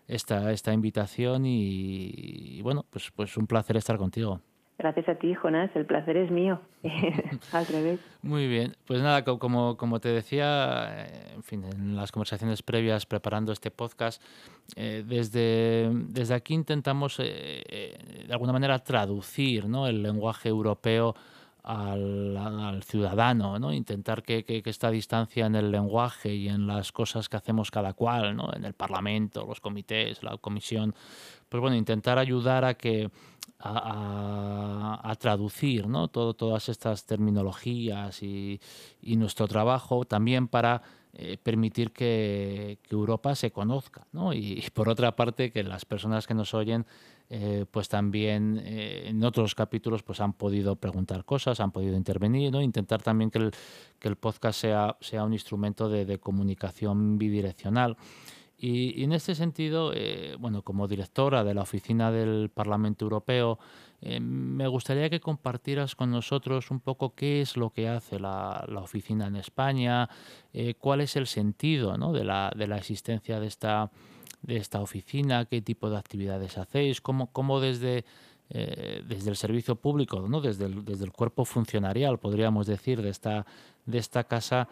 esta, 0.09 0.51
esta 0.51 0.73
invitación 0.73 1.45
y, 1.45 2.11
y, 2.15 2.63
bueno, 2.63 2.87
pues, 2.89 3.11
pues 3.15 3.37
un 3.37 3.47
placer 3.47 3.77
estar 3.77 3.99
contigo. 3.99 4.41
Gracias 4.83 5.09
a 5.09 5.15
ti, 5.15 5.33
Jonás. 5.33 5.71
El 5.77 5.87
placer 5.87 6.17
es 6.17 6.33
mío. 6.33 6.61
Al 7.53 7.67
revés. 7.67 8.01
Muy 8.21 8.49
bien. 8.49 8.75
Pues 8.85 9.01
nada, 9.01 9.23
como, 9.25 9.77
como 9.77 10.01
te 10.01 10.09
decía, 10.09 11.07
eh, 11.07 11.35
en 11.37 11.45
fin, 11.45 11.65
en 11.65 11.95
las 11.95 12.11
conversaciones 12.11 12.63
previas 12.65 13.07
preparando 13.07 13.53
este 13.53 13.71
podcast, 13.71 14.21
eh, 14.75 15.05
desde, 15.07 15.89
desde 15.93 16.35
aquí 16.35 16.55
intentamos 16.55 17.21
eh, 17.21 18.25
de 18.27 18.33
alguna 18.33 18.53
manera 18.53 18.77
traducir 18.81 19.69
¿no? 19.69 19.87
el 19.87 20.03
lenguaje 20.03 20.49
europeo 20.49 21.15
al, 21.63 22.83
ciudadano, 22.83 23.61
¿no? 23.61 23.73
Intentar 23.73 24.25
que, 24.25 24.45
que, 24.45 24.63
esta 24.65 24.91
distancia 24.91 25.47
en 25.47 25.55
el 25.55 25.71
lenguaje 25.71 26.35
y 26.35 26.49
en 26.49 26.67
las 26.67 26.91
cosas 26.91 27.29
que 27.29 27.37
hacemos 27.37 27.71
cada 27.71 27.93
cual, 27.93 28.35
¿no? 28.35 28.53
En 28.53 28.65
el 28.65 28.73
Parlamento, 28.73 29.47
los 29.47 29.61
comités, 29.61 30.25
la 30.25 30.37
comisión, 30.39 30.93
pues 31.53 31.61
bueno, 31.61 31.77
intentar 31.77 32.19
ayudar 32.19 32.65
a 32.65 32.73
que 32.73 33.11
a, 33.59 35.15
traducir 35.21 35.87
¿no? 35.87 36.09
Todas 36.09 36.71
estas 36.71 37.05
terminologías 37.05 38.23
y, 38.23 38.59
nuestro 39.03 39.47
trabajo 39.47 40.07
también 40.07 40.49
para 40.49 40.81
eh, 41.13 41.37
permitir 41.43 41.93
que, 41.93 42.79
Europa 42.89 43.35
se 43.35 43.51
conozca, 43.51 44.07
¿no? 44.13 44.33
Y, 44.33 44.65
por 44.73 44.89
otra 44.89 45.15
parte 45.15 45.53
que 45.53 45.63
las 45.63 45.85
personas 45.85 46.27
que 46.27 46.33
nos 46.33 46.55
oyen, 46.55 46.87
eh, 47.29 47.67
pues 47.71 47.91
también 47.91 48.59
eh, 48.65 49.09
en 49.09 49.23
otros 49.23 49.55
capítulos, 49.55 50.03
pues 50.03 50.23
han 50.23 50.33
podido 50.33 50.77
preguntar 50.77 51.27
cosas, 51.27 51.61
han 51.61 51.71
podido 51.71 51.99
intervenir, 51.99 52.51
¿no? 52.51 52.63
Intentar 52.63 53.03
también 53.03 53.31
que 53.31 53.41
el, 53.41 53.51
que 53.99 54.09
el 54.09 54.17
podcast 54.17 54.59
sea, 54.59 54.97
sea 55.03 55.23
un 55.23 55.35
instrumento 55.35 55.91
de 55.91 56.19
comunicación 56.19 57.19
bidireccional. 57.19 57.99
Y, 58.65 59.03
en 59.03 59.13
este 59.13 59.35
sentido, 59.35 59.93
bueno, 60.39 60.63
como 60.63 60.87
directora 60.87 61.43
de 61.43 61.53
la 61.53 61.63
oficina 61.63 62.13
del 62.13 62.49
Parlamento 62.49 63.05
Europeo, 63.05 63.59
eh, 64.05 64.19
me 64.19 64.67
gustaría 64.67 65.09
que 65.09 65.21
compartieras 65.21 65.95
con 65.95 66.11
nosotros 66.11 66.73
un 66.73 66.81
poco 66.81 67.15
qué 67.15 67.41
es 67.41 67.57
lo 67.57 67.71
que 67.71 67.89
hace 67.89 68.19
la, 68.19 68.67
oficina 68.83 69.29
en 69.29 69.37
España, 69.37 70.11
eh, 70.53 70.75
cuál 70.75 71.03
es 71.03 71.15
el 71.15 71.29
sentido 71.29 71.93
de, 72.13 72.25
la, 72.25 72.53
de, 72.57 72.67
la, 72.67 72.79
existencia 72.79 73.39
de 73.39 73.47
esta, 73.47 73.93
de 74.43 74.57
esta 74.57 74.81
oficina, 74.81 75.45
qué 75.45 75.63
tipo 75.63 75.89
de 75.89 75.99
actividades 75.99 76.59
hacéis, 76.59 77.01
cómo, 77.01 77.29
cómo 77.29 77.61
desde, 77.61 78.05
eh, 78.51 79.05
desde 79.07 79.31
el 79.31 79.37
servicio 79.37 79.77
público, 79.77 80.27
¿no? 80.29 80.41
desde, 80.41 80.65
el, 80.65 80.85
desde 80.85 81.05
el 81.05 81.13
cuerpo 81.13 81.45
funcionarial, 81.45 82.19
podríamos 82.19 82.67
decir, 82.67 83.03
de 83.03 83.11
esta, 83.11 83.47
de 83.87 83.99
esta 83.99 84.25
casa, 84.25 84.69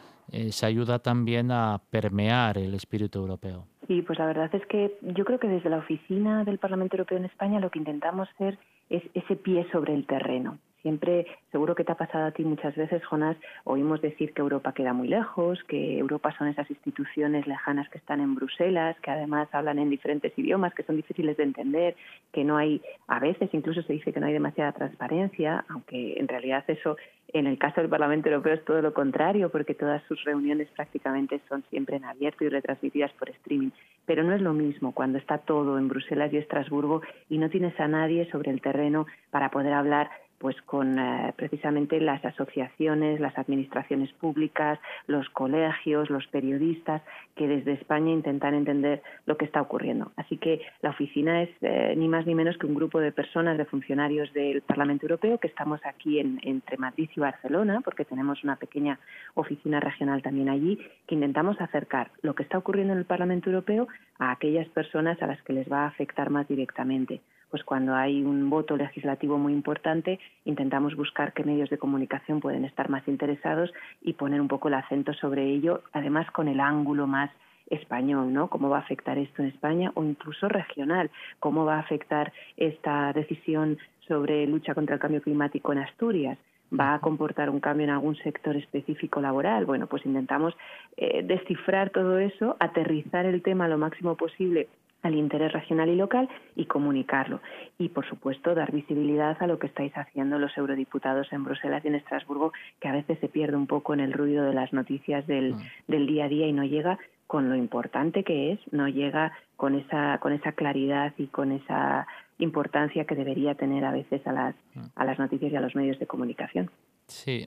se 0.50 0.66
ayuda 0.66 1.00
también 1.00 1.50
a 1.50 1.82
permear 1.90 2.56
el 2.59 2.75
espíritu 2.75 3.18
europeo. 3.18 3.66
Sí, 3.90 4.02
pues 4.02 4.20
la 4.20 4.26
verdad 4.26 4.54
es 4.54 4.64
que 4.66 4.97
yo 5.02 5.25
creo 5.25 5.40
que 5.40 5.49
desde 5.49 5.68
la 5.68 5.78
oficina 5.78 6.44
del 6.44 6.59
Parlamento 6.59 6.94
Europeo 6.94 7.18
en 7.18 7.25
España 7.25 7.59
lo 7.59 7.73
que 7.73 7.80
intentamos 7.80 8.28
ser 8.38 8.56
es 8.88 9.02
ese 9.14 9.35
pie 9.35 9.66
sobre 9.73 9.94
el 9.94 10.06
terreno. 10.06 10.59
Siempre, 10.82 11.26
seguro 11.50 11.75
que 11.75 11.82
te 11.82 11.90
ha 11.90 11.97
pasado 11.97 12.26
a 12.26 12.30
ti 12.30 12.44
muchas 12.44 12.76
veces, 12.76 13.04
Jonás, 13.04 13.37
oímos 13.64 14.00
decir 14.00 14.32
que 14.32 14.42
Europa 14.42 14.73
queda 14.73 14.92
muy 14.92 15.09
lejos, 15.09 15.62
que 15.64 15.99
Europa 15.99 16.32
son 16.38 16.47
esas 16.47 16.70
instituciones 16.70 17.49
lejanas 17.49 17.88
que 17.90 17.99
están 17.99 18.20
en 18.20 18.37
Bruselas, 18.37 18.97
que 19.00 19.11
además 19.11 19.49
hablan 19.50 19.80
en 19.80 19.90
diferentes 19.90 20.38
idiomas, 20.38 20.73
que 20.73 20.85
son 20.85 20.94
difíciles 20.94 21.37
de 21.37 21.42
entender, 21.42 21.97
que 22.32 22.44
no 22.44 22.56
hay, 22.59 22.80
a 23.09 23.18
veces 23.18 23.50
incluso 23.52 23.82
se 23.82 23.92
dice 23.92 24.12
que 24.12 24.20
no 24.20 24.26
hay 24.26 24.32
demasiada 24.32 24.70
transparencia, 24.70 25.64
aunque 25.68 26.14
en 26.16 26.28
realidad 26.28 26.64
eso 26.68 26.97
en 27.32 27.46
el 27.46 27.58
caso 27.58 27.80
del 27.80 27.90
Parlamento 27.90 28.28
Europeo 28.28 28.54
es 28.54 28.64
todo 28.64 28.82
lo 28.82 28.92
contrario, 28.92 29.50
porque 29.50 29.75
todas 29.75 30.02
sus 30.04 30.22
reuniones 30.25 30.68
prácticamente 30.75 31.40
son 31.49 31.64
siempre 31.70 31.96
en 31.96 32.04
abierto 32.04 32.44
y 32.44 32.49
retransmitidas 32.49 33.12
por 33.12 33.30
streaming. 33.30 33.70
Pero 34.06 34.22
no 34.25 34.34
es 34.34 34.40
lo 34.40 34.52
mismo 34.52 34.92
cuando 34.92 35.18
está 35.18 35.38
todo 35.38 35.78
en 35.78 35.88
Bruselas 35.88 36.32
y 36.32 36.38
Estrasburgo 36.38 37.02
y 37.28 37.38
no 37.38 37.50
tienes 37.50 37.78
a 37.80 37.88
nadie 37.88 38.30
sobre 38.30 38.50
el 38.50 38.60
terreno 38.60 39.06
para 39.30 39.50
poder 39.50 39.72
hablar 39.72 40.10
pues 40.40 40.56
con 40.62 40.99
eh, 40.99 41.35
precisamente 41.37 42.00
las 42.00 42.25
asociaciones, 42.25 43.20
las 43.20 43.37
administraciones 43.37 44.11
públicas, 44.14 44.78
los 45.06 45.28
colegios, 45.28 46.09
los 46.09 46.26
periodistas 46.28 47.02
que 47.37 47.47
desde 47.47 47.75
España 47.75 48.11
intentan 48.11 48.54
entender 48.54 49.02
lo 49.26 49.37
que 49.37 49.44
está 49.44 49.61
ocurriendo. 49.61 50.12
Así 50.16 50.38
que 50.38 50.62
la 50.80 50.90
oficina 50.90 51.42
es 51.42 51.50
eh, 51.61 51.94
ni 51.94 52.09
más 52.09 52.26
ni 52.26 52.35
menos 52.35 52.56
que 52.56 52.66
un 52.66 52.75
grupo 52.75 53.00
de 53.00 53.12
personas, 53.12 53.59
de 53.59 53.66
funcionarios 53.66 54.32
del 54.32 54.62
Parlamento 54.62 55.04
Europeo 55.04 55.37
que 55.37 55.49
estamos 55.49 55.78
aquí 55.85 56.18
en, 56.18 56.40
entre 56.42 56.78
Madrid 56.78 57.11
y 57.14 57.20
Barcelona, 57.20 57.82
porque 57.85 58.06
tenemos 58.06 58.42
una 58.42 58.56
pequeña 58.56 58.99
oficina 59.35 59.78
regional 59.78 60.23
también 60.23 60.49
allí, 60.49 60.78
que 61.06 61.16
intentamos 61.16 61.61
acercar 61.61 62.12
lo 62.23 62.35
que 62.35 62.44
está 62.44 62.56
ocurriendo 62.56 62.94
en 62.94 63.00
el 63.00 63.04
Parlamento 63.04 63.50
Europeo 63.50 63.88
a 64.18 64.30
aquellas 64.30 64.68
personas 64.68 65.20
a 65.20 65.26
las 65.26 65.42
que 65.42 65.52
les 65.52 65.70
va 65.70 65.85
a 65.85 65.88
afectar 65.88 66.30
más 66.30 66.49
directamente 66.49 67.20
pues 67.50 67.64
cuando 67.64 67.95
hay 67.95 68.23
un 68.23 68.49
voto 68.49 68.76
legislativo 68.76 69.38
muy 69.38 69.52
importante, 69.52 70.19
intentamos 70.45 70.95
buscar 70.95 71.32
qué 71.32 71.45
medios 71.45 71.71
de 71.71 71.78
comunicación 71.78 72.41
pueden 72.41 72.65
estar 72.65 72.89
más 72.89 73.06
interesados 73.08 73.73
y 74.02 74.15
poner 74.15 74.41
un 74.41 74.49
poco 74.49 74.69
el 74.69 74.75
acento 74.75 75.13
sobre 75.15 75.47
ello, 75.47 75.82
además 75.93 76.30
con 76.30 76.49
el 76.49 76.60
ángulo 76.60 77.06
más 77.06 77.30
español, 77.69 78.32
¿no? 78.32 78.49
Cómo 78.49 78.69
va 78.69 78.78
a 78.78 78.80
afectar 78.80 79.19
esto 79.19 79.43
en 79.43 79.49
España 79.49 79.93
o 79.95 80.04
incluso 80.04 80.49
regional, 80.49 81.10
cómo 81.39 81.65
va 81.65 81.76
a 81.76 81.80
afectar 81.80 82.32
esta 82.56 83.13
decisión 83.13 83.78
sobre 84.06 84.47
lucha 84.47 84.75
contra 84.75 84.95
el 84.95 85.00
cambio 85.00 85.23
climático 85.23 85.73
en 85.73 85.78
Asturias. 85.78 86.39
¿Va 86.73 86.95
a 86.95 87.00
comportar 87.00 87.50
un 87.50 87.58
cambio 87.58 87.84
en 87.84 87.91
algún 87.91 88.15
sector 88.17 88.56
específico 88.56 89.21
laboral? 89.21 89.67
Bueno, 89.67 89.89
pues 89.89 90.06
intentamos 90.06 90.54
eh, 90.97 91.23
descifrar 91.25 91.91
todo 91.91 92.19
eso, 92.19 92.56
aterrizar 92.60 93.26
el 93.26 93.43
tema 93.43 93.67
lo 93.67 93.76
máximo 93.76 94.17
posible 94.17 94.69
al 95.02 95.15
interés 95.15 95.52
regional 95.52 95.89
y 95.89 95.97
local 95.97 96.28
y 96.56 96.67
comunicarlo. 96.67 97.41
Y, 97.78 97.89
por 97.89 98.08
supuesto, 98.08 98.54
dar 98.54 98.73
visibilidad 98.73 99.36
a 99.41 99.47
lo 99.47 99.58
que 99.58 99.67
estáis 99.67 99.93
haciendo 99.97 100.39
los 100.39 100.56
eurodiputados 100.56 101.32
en 101.32 101.45
Bruselas 101.45 101.84
y 101.84 101.89
en 101.89 101.95
Estrasburgo, 101.97 102.52
que 102.80 102.89
a 102.89 102.93
veces 102.93 103.19
se 103.21 103.28
pierde 103.28 103.56
un 103.56 103.67
poco 103.67 103.95
en 103.95 104.00
el 104.00 104.13
ruido 104.13 104.45
de 104.45 104.54
las 104.54 104.73
noticias 104.73 105.26
del, 105.26 105.54
mm. 105.54 105.63
del 105.89 106.06
día 106.06 106.25
a 106.26 106.28
día 106.28 106.47
y 106.47 106.52
no 106.52 106.65
llega 106.65 106.99
con 107.26 107.49
lo 107.49 107.54
importante 107.54 108.25
que 108.25 108.52
es, 108.52 108.60
no 108.73 108.89
llega 108.89 109.32
con 109.56 109.76
esa, 109.76 110.19
con 110.19 110.32
esa 110.32 110.50
claridad 110.52 111.15
y 111.17 111.28
con 111.28 111.52
esa 111.52 112.06
importancia 112.39 113.04
que 113.04 113.15
debería 113.15 113.54
tener 113.54 113.84
a 113.84 113.93
veces 113.93 114.26
a 114.26 114.32
las, 114.32 114.54
mm. 114.75 114.80
a 114.97 115.04
las 115.04 115.19
noticias 115.19 115.52
y 115.52 115.56
a 115.56 115.60
los 115.60 115.76
medios 115.76 115.99
de 115.99 116.06
comunicación. 116.06 116.71
Sí, 117.06 117.47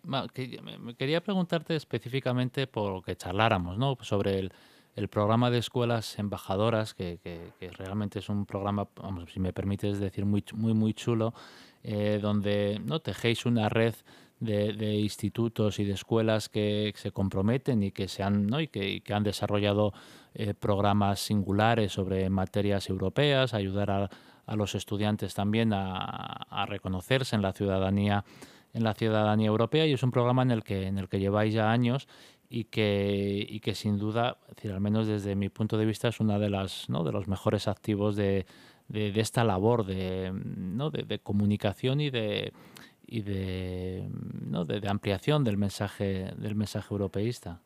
quería 0.97 1.21
preguntarte 1.21 1.75
específicamente 1.75 2.67
por 2.67 2.93
lo 2.93 3.01
que 3.01 3.15
charláramos, 3.15 3.77
¿no? 3.77 3.97
Sobre 4.01 4.39
el, 4.39 4.53
el 4.95 5.07
programa 5.07 5.49
de 5.49 5.57
escuelas 5.57 6.19
embajadoras, 6.19 6.93
que, 6.93 7.19
realmente 7.77 8.19
es 8.19 8.29
un 8.29 8.45
programa, 8.45 8.87
si 9.31 9.39
me 9.39 9.53
permites 9.53 9.99
decir, 9.99 10.25
muy, 10.25 10.43
muy, 10.53 10.73
muy 10.73 10.93
chulo, 10.93 11.33
eh, 11.83 12.19
donde 12.21 12.81
tejéis 13.03 13.45
una 13.45 13.69
red 13.69 13.95
de, 14.39 14.95
institutos 14.99 15.79
y 15.79 15.85
de 15.85 15.93
escuelas 15.93 16.49
que 16.49 16.93
se 16.95 17.11
comprometen 17.11 17.81
y 17.81 17.91
que, 17.91 18.07
se 18.07 18.23
han, 18.23 18.49
y 18.59 18.67
que, 18.67 19.13
han 19.13 19.23
desarrollado 19.23 19.93
eh, 20.33 20.53
programas 20.53 21.19
singulares 21.19 21.93
sobre 21.93 22.29
materias 22.29 22.89
europeas, 22.89 23.53
ayudar 23.53 23.89
a, 23.91 24.09
los 24.55 24.75
estudiantes 24.75 25.33
también 25.33 25.73
a, 25.73 25.95
a, 25.95 26.65
reconocerse 26.65 27.35
en 27.35 27.41
la 27.41 27.53
ciudadanía 27.53 28.25
en 28.73 28.83
la 28.83 28.93
ciudadanía 28.93 29.47
europea. 29.47 29.85
Y 29.85 29.93
es 29.93 30.03
un 30.03 30.11
programa 30.11 30.41
en 30.41 30.51
el 30.51 30.63
que 30.63 30.87
en 30.87 30.97
el 30.97 31.07
que 31.07 31.19
lleváis 31.19 31.53
ya 31.53 31.71
años 31.71 32.07
y 32.49 32.65
que, 32.65 33.45
y 33.47 33.59
que 33.59 33.73
sin 33.73 33.97
duda, 33.97 34.37
decir, 34.49 34.71
al 34.71 34.81
menos 34.81 35.07
desde 35.07 35.35
mi 35.35 35.49
punto 35.49 35.77
de 35.77 35.85
vista, 35.85 36.07
es 36.07 36.19
una 36.19 36.39
de 36.39 36.49
las 36.49 36.89
¿no? 36.89 37.03
de 37.03 37.11
los 37.11 37.27
mejores 37.27 37.67
activos 37.67 38.15
de, 38.15 38.45
de, 38.87 39.19
esta 39.19 39.43
labor 39.43 39.85
de, 39.85 40.31
¿no? 40.33 40.89
de, 40.89 41.19
comunicación 41.19 42.01
y 42.01 42.09
de 42.09 42.53
y 43.05 43.21
de, 43.21 44.07
¿no? 44.49 44.65
de, 44.65 44.87
ampliación 44.87 45.43
del 45.43 45.57
mensaje 45.57 46.31
del 46.37 46.55
mensaje 46.55 46.87
europeísta. 46.91 47.59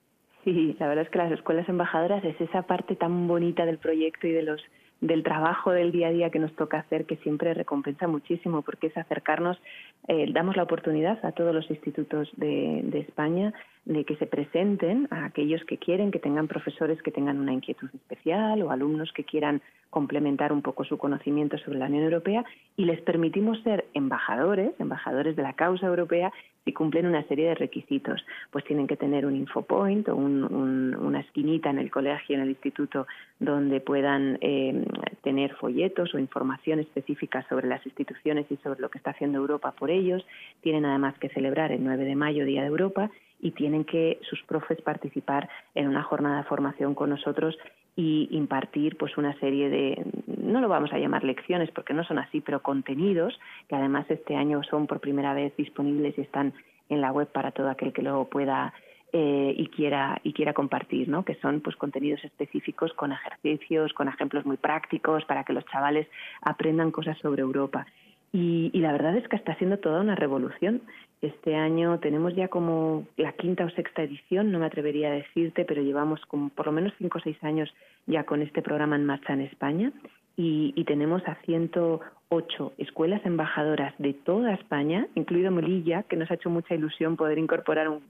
Sí, 0.43 0.75
la 0.79 0.87
verdad 0.87 1.05
es 1.05 1.11
que 1.11 1.17
las 1.17 1.31
escuelas 1.31 1.67
embajadoras 1.67 2.23
es 2.23 2.39
esa 2.39 2.63
parte 2.63 2.95
tan 2.95 3.27
bonita 3.27 3.65
del 3.65 3.77
proyecto 3.77 4.27
y 4.27 4.31
de 4.31 4.43
los 4.43 4.61
del 5.01 5.21
trabajo 5.21 5.71
del 5.71 5.91
día 5.91 6.07
a 6.07 6.11
día 6.11 6.29
que 6.31 6.39
nos 6.39 6.55
toca 6.55 6.79
hacer 6.79 7.05
que 7.05 7.17
siempre 7.17 7.53
recompensa 7.53 8.07
muchísimo 8.07 8.63
porque 8.63 8.87
es 8.87 8.97
acercarnos, 8.97 9.61
eh, 10.07 10.25
damos 10.31 10.55
la 10.55 10.63
oportunidad 10.63 11.23
a 11.23 11.33
todos 11.33 11.53
los 11.53 11.69
institutos 11.69 12.29
de, 12.35 12.81
de 12.83 12.99
España 12.99 13.53
de 13.87 14.03
que 14.03 14.17
se 14.17 14.27
presenten 14.27 15.07
a 15.11 15.23
aquellos 15.23 15.63
que 15.63 15.77
quieren, 15.77 16.11
que 16.11 16.19
tengan 16.19 16.49
profesores 16.49 17.01
que 17.01 17.11
tengan 17.11 17.39
una 17.39 17.53
inquietud 17.53 17.89
especial 17.93 18.61
o 18.61 18.71
alumnos 18.71 19.13
que 19.13 19.23
quieran 19.23 19.61
complementar 19.89 20.51
un 20.51 20.61
poco 20.61 20.83
su 20.83 20.97
conocimiento 20.97 21.57
sobre 21.59 21.79
la 21.79 21.85
Unión 21.85 22.03
Europea 22.03 22.43
y 22.75 22.83
les 22.83 22.99
permitimos 22.99 23.61
ser 23.63 23.85
embajadores, 23.93 24.71
embajadores 24.79 25.37
de 25.37 25.43
la 25.43 25.53
causa 25.53 25.87
europea 25.87 26.33
si 26.65 26.73
cumplen 26.73 27.05
una 27.05 27.23
serie 27.29 27.47
de 27.47 27.55
requisitos. 27.55 28.25
Pues 28.51 28.65
tienen 28.65 28.87
que 28.87 28.97
tener 28.97 29.25
un 29.25 29.37
infopoint 29.37 30.09
o 30.09 30.17
una 30.17 31.21
esquinita 31.21 31.69
en 31.69 31.79
el 31.79 31.89
colegio, 31.89 32.35
en 32.35 32.41
el 32.41 32.49
instituto, 32.49 33.07
donde 33.39 33.79
puedan 33.79 34.37
eh, 34.41 34.85
tener 35.23 35.55
folletos 35.55 36.13
o 36.13 36.19
información 36.19 36.79
específica 36.79 37.45
sobre 37.47 37.69
las 37.69 37.85
instituciones 37.85 38.47
y 38.51 38.57
sobre 38.57 38.81
lo 38.81 38.89
que 38.89 38.97
está 38.97 39.11
haciendo 39.11 39.37
Europa 39.37 39.71
por 39.71 39.89
ellos. 39.91 40.25
Tienen 40.59 40.83
además 40.83 41.17
que 41.19 41.29
celebrar 41.29 41.71
el 41.71 41.85
9 41.85 42.03
de 42.03 42.15
mayo, 42.17 42.43
Día 42.43 42.63
de 42.63 42.67
Europa, 42.67 43.09
y 43.39 43.51
tienen 43.51 43.85
que 43.85 44.19
sus 44.29 44.41
profes 44.43 44.81
participar 44.81 45.49
en 45.75 45.87
una 45.87 46.03
jornada 46.03 46.37
de 46.37 46.43
formación 46.43 46.95
con 46.95 47.09
nosotros 47.09 47.57
y 47.95 48.27
impartir 48.31 48.95
pues 48.97 49.17
una 49.17 49.37
serie 49.39 49.69
de 49.69 50.05
no 50.37 50.61
lo 50.61 50.69
vamos 50.69 50.93
a 50.93 50.99
llamar 50.99 51.23
lecciones 51.23 51.71
porque 51.71 51.93
no 51.93 52.03
son 52.03 52.19
así 52.19 52.41
pero 52.41 52.61
contenidos 52.61 53.37
que 53.67 53.75
además 53.75 54.05
este 54.09 54.35
año 54.35 54.61
son 54.63 54.87
por 54.87 54.99
primera 54.99 55.33
vez 55.33 55.55
disponibles 55.57 56.17
y 56.17 56.21
están 56.21 56.53
en 56.89 57.01
la 57.01 57.11
web 57.11 57.27
para 57.27 57.51
todo 57.51 57.69
aquel 57.69 57.93
que 57.93 58.03
lo 58.03 58.25
pueda 58.25 58.73
eh, 59.13 59.53
y 59.57 59.67
quiera 59.69 60.19
y 60.23 60.33
quiera 60.33 60.53
compartir 60.53 61.09
no 61.09 61.25
que 61.25 61.35
son 61.35 61.61
pues 61.61 61.75
contenidos 61.75 62.23
específicos 62.23 62.93
con 62.93 63.11
ejercicios 63.11 63.93
con 63.93 64.07
ejemplos 64.07 64.45
muy 64.45 64.57
prácticos 64.57 65.25
para 65.25 65.43
que 65.43 65.53
los 65.53 65.65
chavales 65.65 66.07
aprendan 66.41 66.91
cosas 66.91 67.17
sobre 67.19 67.41
Europa 67.41 67.87
Y, 68.33 68.71
la 68.73 68.91
verdad 68.91 69.15
es 69.15 69.27
que 69.27 69.37
está 69.37 69.55
siendo 69.55 69.79
toda 69.79 70.01
una 70.01 70.15
revolución. 70.15 70.81
Este 71.21 71.55
año 71.55 71.99
tenemos 71.99 72.35
ya 72.35 72.47
como 72.47 73.07
la 73.17 73.31
quinta 73.33 73.65
o 73.65 73.69
sexta 73.71 74.03
edición, 74.03 74.51
no 74.51 74.59
me 74.59 74.67
atrevería 74.67 75.09
a 75.09 75.15
decirte, 75.15 75.65
pero 75.65 75.81
llevamos 75.81 76.23
como 76.27 76.49
por 76.49 76.67
lo 76.67 76.71
menos 76.71 76.93
cinco 76.99 77.17
o 77.17 77.21
seis 77.21 77.43
años 77.43 77.73
ya 78.05 78.23
con 78.23 78.43
este 78.43 78.61
programa 78.61 78.95
en 78.95 79.05
marcha 79.05 79.33
en 79.33 79.41
España. 79.41 79.91
Y, 80.39 80.83
tenemos 80.85 81.27
a 81.27 81.33
108 81.45 82.73
escuelas 82.77 83.25
embajadoras 83.25 83.95
de 83.97 84.13
toda 84.13 84.53
España, 84.53 85.07
incluido 85.15 85.49
Melilla, 85.49 86.03
que 86.03 86.15
nos 86.15 86.29
ha 86.29 86.35
hecho 86.35 86.51
mucha 86.51 86.75
ilusión 86.75 87.17
poder 87.17 87.39
incorporar 87.39 87.89
un, 87.89 88.03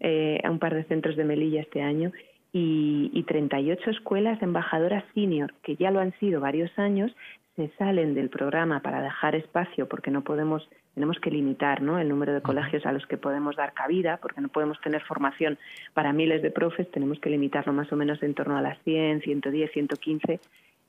eh, 0.00 0.40
a 0.42 0.50
un 0.50 0.58
par 0.58 0.74
de 0.74 0.84
centros 0.84 1.14
de 1.14 1.24
Melilla 1.24 1.60
este 1.60 1.82
año, 1.82 2.10
y, 2.54 3.10
y 3.12 3.22
38 3.24 3.90
escuelas 3.90 4.40
embajadoras 4.40 5.04
senior, 5.12 5.52
que 5.62 5.76
ya 5.76 5.90
lo 5.90 6.00
han 6.00 6.18
sido 6.18 6.40
varios 6.40 6.70
años, 6.78 7.14
se 7.54 7.68
salen 7.76 8.14
del 8.14 8.30
programa 8.30 8.80
para 8.80 9.02
dejar 9.02 9.34
espacio 9.34 9.86
porque 9.86 10.10
no 10.10 10.24
podemos 10.24 10.66
tenemos 10.94 11.18
que 11.18 11.30
limitar 11.30 11.82
¿no? 11.82 11.98
el 11.98 12.08
número 12.08 12.32
de 12.32 12.40
colegios 12.40 12.86
a 12.86 12.92
los 12.92 13.06
que 13.06 13.16
podemos 13.16 13.56
dar 13.56 13.72
cabida, 13.72 14.18
porque 14.18 14.40
no 14.40 14.48
podemos 14.48 14.80
tener 14.80 15.02
formación 15.02 15.58
para 15.92 16.12
miles 16.12 16.42
de 16.42 16.50
profes, 16.50 16.90
tenemos 16.90 17.18
que 17.18 17.30
limitarlo 17.30 17.72
más 17.72 17.92
o 17.92 17.96
menos 17.96 18.22
en 18.22 18.34
torno 18.34 18.56
a 18.56 18.62
las 18.62 18.78
100, 18.84 19.22
110, 19.22 19.72
115. 19.72 20.40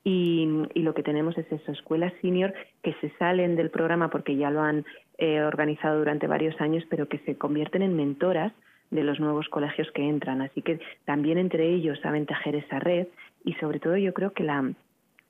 Y, 0.04 0.48
y 0.74 0.82
lo 0.82 0.94
que 0.94 1.02
tenemos 1.02 1.36
es 1.36 1.50
eso, 1.50 1.72
escuelas 1.72 2.12
senior 2.22 2.54
que 2.82 2.94
se 3.00 3.10
salen 3.18 3.56
del 3.56 3.70
programa 3.70 4.08
porque 4.08 4.36
ya 4.36 4.50
lo 4.50 4.62
han 4.62 4.84
eh, 5.18 5.42
organizado 5.42 5.98
durante 5.98 6.28
varios 6.28 6.60
años, 6.60 6.84
pero 6.88 7.08
que 7.08 7.18
se 7.18 7.36
convierten 7.36 7.82
en 7.82 7.96
mentoras 7.96 8.52
de 8.90 9.02
los 9.02 9.18
nuevos 9.18 9.48
colegios 9.48 9.90
que 9.92 10.08
entran. 10.08 10.42
Así 10.42 10.62
que 10.62 10.78
también 11.04 11.38
entre 11.38 11.74
ellos 11.74 11.98
saben 12.00 12.26
tejer 12.26 12.54
esa 12.54 12.78
red 12.78 13.08
y 13.44 13.54
sobre 13.54 13.80
todo 13.80 13.96
yo 13.96 14.14
creo 14.14 14.32
que 14.32 14.44
la, 14.44 14.72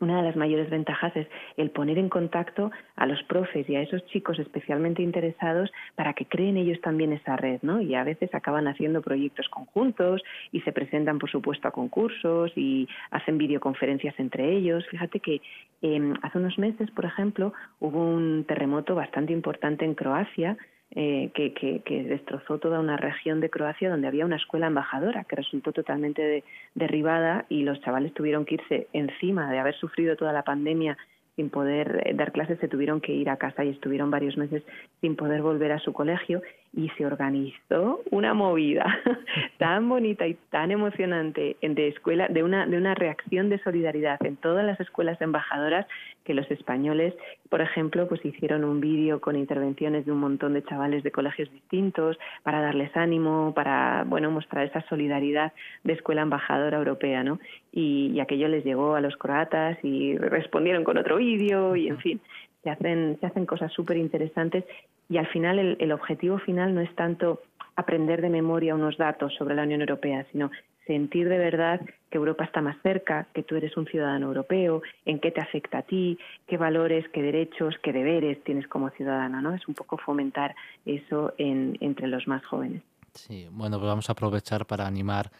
una 0.01 0.19
de 0.19 0.23
las 0.23 0.37
mayores 0.37 0.69
ventajas 0.69 1.15
es 1.17 1.27
el 1.57 1.71
poner 1.71 1.99
en 1.99 2.09
contacto 2.09 2.71
a 2.97 3.07
los 3.07 3.23
profes 3.25 3.69
y 3.69 3.77
a 3.77 3.83
esos 3.83 4.05
chicos 4.07 4.39
especialmente 4.39 5.03
interesados 5.03 5.71
para 5.95 6.13
que 6.13 6.27
creen 6.27 6.57
ellos 6.57 6.81
también 6.81 7.13
esa 7.13 7.37
red, 7.37 7.61
¿no? 7.63 7.81
Y 7.81 7.95
a 7.95 8.05
veces 8.05 8.35
acaban 8.35 8.69
haciendo 8.69 9.01
proyectos 9.01 9.49
conjuntos 9.49 10.23
y 10.53 10.61
se 10.61 10.73
presentan, 10.73 11.19
por 11.19 11.31
supuesto, 11.31 11.69
a 11.69 11.71
concursos 11.71 12.53
y 12.57 12.89
hacen 13.11 13.39
videoconferencias 13.39 14.15
entre 14.19 14.53
ellos. 14.53 14.87
Fíjate 14.91 15.21
que 15.21 15.41
eh, 15.83 16.15
hace 16.23 16.39
unos 16.39 16.59
meses, 16.59 16.91
por 16.91 17.05
ejemplo, 17.05 17.53
hubo 17.81 18.05
un 18.05 18.45
terremoto 18.45 18.95
bastante 18.95 19.33
importante 19.33 19.85
en 19.85 19.95
Croacia 19.95 20.57
eh, 20.99 21.31
que, 21.35 21.53
que, 21.53 22.03
destrozó 22.05 22.57
toda 22.57 22.81
una 22.81 22.97
región 22.97 23.41
de 23.41 23.51
Croacia 23.51 23.91
donde 23.91 24.09
había 24.09 24.25
una 24.25 24.37
escuela 24.37 24.69
embajadora 24.69 25.25
que 25.25 25.37
resultó 25.37 25.71
totalmente 25.71 26.43
derribada 26.75 27.45
y 27.51 27.65
los 27.65 27.79
chavales 27.83 28.15
tuvieron 28.15 28.47
que 28.47 28.55
irse 28.55 28.87
encima 28.95 29.53
de 29.53 29.59
haber 29.59 29.75
sufrido 29.75 30.17
toda 30.17 30.33
la 30.33 30.43
pandemia 30.43 30.97
sin 31.37 31.51
poder 31.51 32.03
eh, 32.07 32.15
dar 32.15 32.33
clases, 32.33 32.59
se 32.61 32.69
tuvieron 32.69 33.03
que 33.03 33.13
ir 33.13 33.29
a 33.29 33.37
casa 33.37 33.63
y 33.63 33.69
estuvieron 33.69 34.11
varios 34.11 34.39
meses 34.39 34.63
sin 35.03 35.17
poder 35.17 35.43
volver 35.43 35.71
a 35.73 35.81
su 35.81 35.93
colegio 35.93 36.41
y 36.77 36.91
se 36.91 37.07
organizó 37.07 38.03
una 38.11 38.35
movida 38.35 38.85
tan 39.59 39.89
bonita 39.89 40.27
y 40.27 40.35
tan 40.51 40.71
emocionante 40.71 41.57
de 41.63 41.89
escuela, 41.89 42.29
de 42.29 42.43
una, 42.43 42.67
de 42.67 42.77
una 42.77 42.95
reacción 42.95 43.49
de 43.49 43.59
solidaridad 43.61 44.25
en 44.25 44.37
todas 44.37 44.65
las 44.65 44.79
escuelas 44.79 45.21
embajadoras 45.23 45.87
que 46.25 46.35
los 46.35 46.49
españoles, 46.51 47.15
por 47.49 47.63
ejemplo, 47.63 48.07
pues 48.09 48.23
hicieron 48.25 48.63
un 48.63 48.81
vídeo 48.81 49.23
con 49.23 49.37
intervenciones 49.37 50.05
de 50.05 50.13
un 50.13 50.19
montón 50.19 50.53
de 50.53 50.65
chavales 50.65 51.03
de 51.03 51.13
colegios 51.13 51.51
distintos 51.51 52.19
para 52.43 52.61
darles 52.61 52.95
ánimo, 52.95 53.55
para 53.55 54.05
bueno 54.07 54.31
mostrar 54.31 54.67
esa 54.67 54.83
solidaridad 54.89 55.55
de 55.83 55.95
escuela 55.95 56.23
embajadora 56.23 56.77
europea, 56.77 57.25
¿no? 57.25 57.39
Y, 57.73 58.11
y 58.15 58.21
aquello 58.21 58.49
les 58.49 58.65
llegó 58.65 58.97
a 58.97 59.01
los 59.01 59.17
croatas 59.17 59.79
y 59.83 60.19
respondieron 60.19 60.85
con 60.85 60.99
otro 60.99 61.17
vídeo 61.17 61.75
y 61.75 61.89
en 61.89 61.99
fin 61.99 62.21
se 62.67 62.71
hacen, 62.71 63.17
se 63.21 63.27
hacen 63.27 63.47
cosas 63.47 63.73
súper 63.73 63.97
interesantes 63.97 64.65
y 65.09 65.19
al 65.19 65.27
final 65.29 65.77
el, 65.79 65.93
objetivo 65.93 66.39
final 66.39 66.75
no 66.75 66.81
es 66.81 66.95
tanto 66.95 67.43
aprender 67.77 68.21
de 68.23 68.31
memoria 68.31 68.75
unos 68.75 68.97
datos 68.97 69.35
sobre 69.35 69.55
la 69.55 69.63
Unión 69.63 69.81
Europea, 69.81 70.27
sino 70.33 70.51
sentir 70.87 71.29
de 71.29 71.39
verdad 71.39 71.81
que 72.11 72.19
Europa 72.19 72.45
está 72.45 72.61
más 72.61 72.77
cerca, 72.83 73.27
que 73.35 73.43
tú 73.43 73.57
eres 73.57 73.77
un 73.77 73.87
ciudadano 73.87 74.27
europeo, 74.27 74.83
en 75.05 75.19
qué 75.21 75.31
te 75.31 75.41
afecta 75.41 75.79
a 75.79 75.83
ti, 75.83 76.19
qué 76.47 76.57
valores, 76.57 77.05
qué 77.13 77.23
derechos, 77.23 77.75
qué 77.83 77.93
deberes 77.93 78.43
tienes 78.45 78.69
como 78.69 78.91
ciudadano, 78.91 79.41
¿no? 79.43 79.55
Es 79.55 79.67
un 79.67 79.75
poco 79.75 79.99
fomentar 79.99 80.55
eso 80.85 81.35
en, 81.39 81.77
entre 81.81 82.07
los 82.07 82.27
más 82.29 82.45
jóvenes. 82.47 82.83
Sí, 83.15 83.49
bueno, 83.51 83.79
pues 83.79 83.89
vamos 83.89 84.09
a 84.09 84.13
aprovechar 84.13 84.67
para 84.67 84.87
animar 84.87 85.31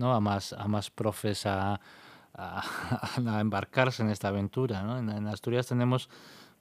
a 0.00 0.20
más 0.20 0.52
a 0.52 0.68
más 0.68 0.90
profes 0.90 1.44
a, 1.46 1.80
embarcarse 3.40 4.02
en 4.02 4.10
esta 4.10 4.28
aventura. 4.28 4.80
En, 4.98 5.10
en 5.10 5.26
Asturias 5.26 5.66
tenemos 5.66 6.08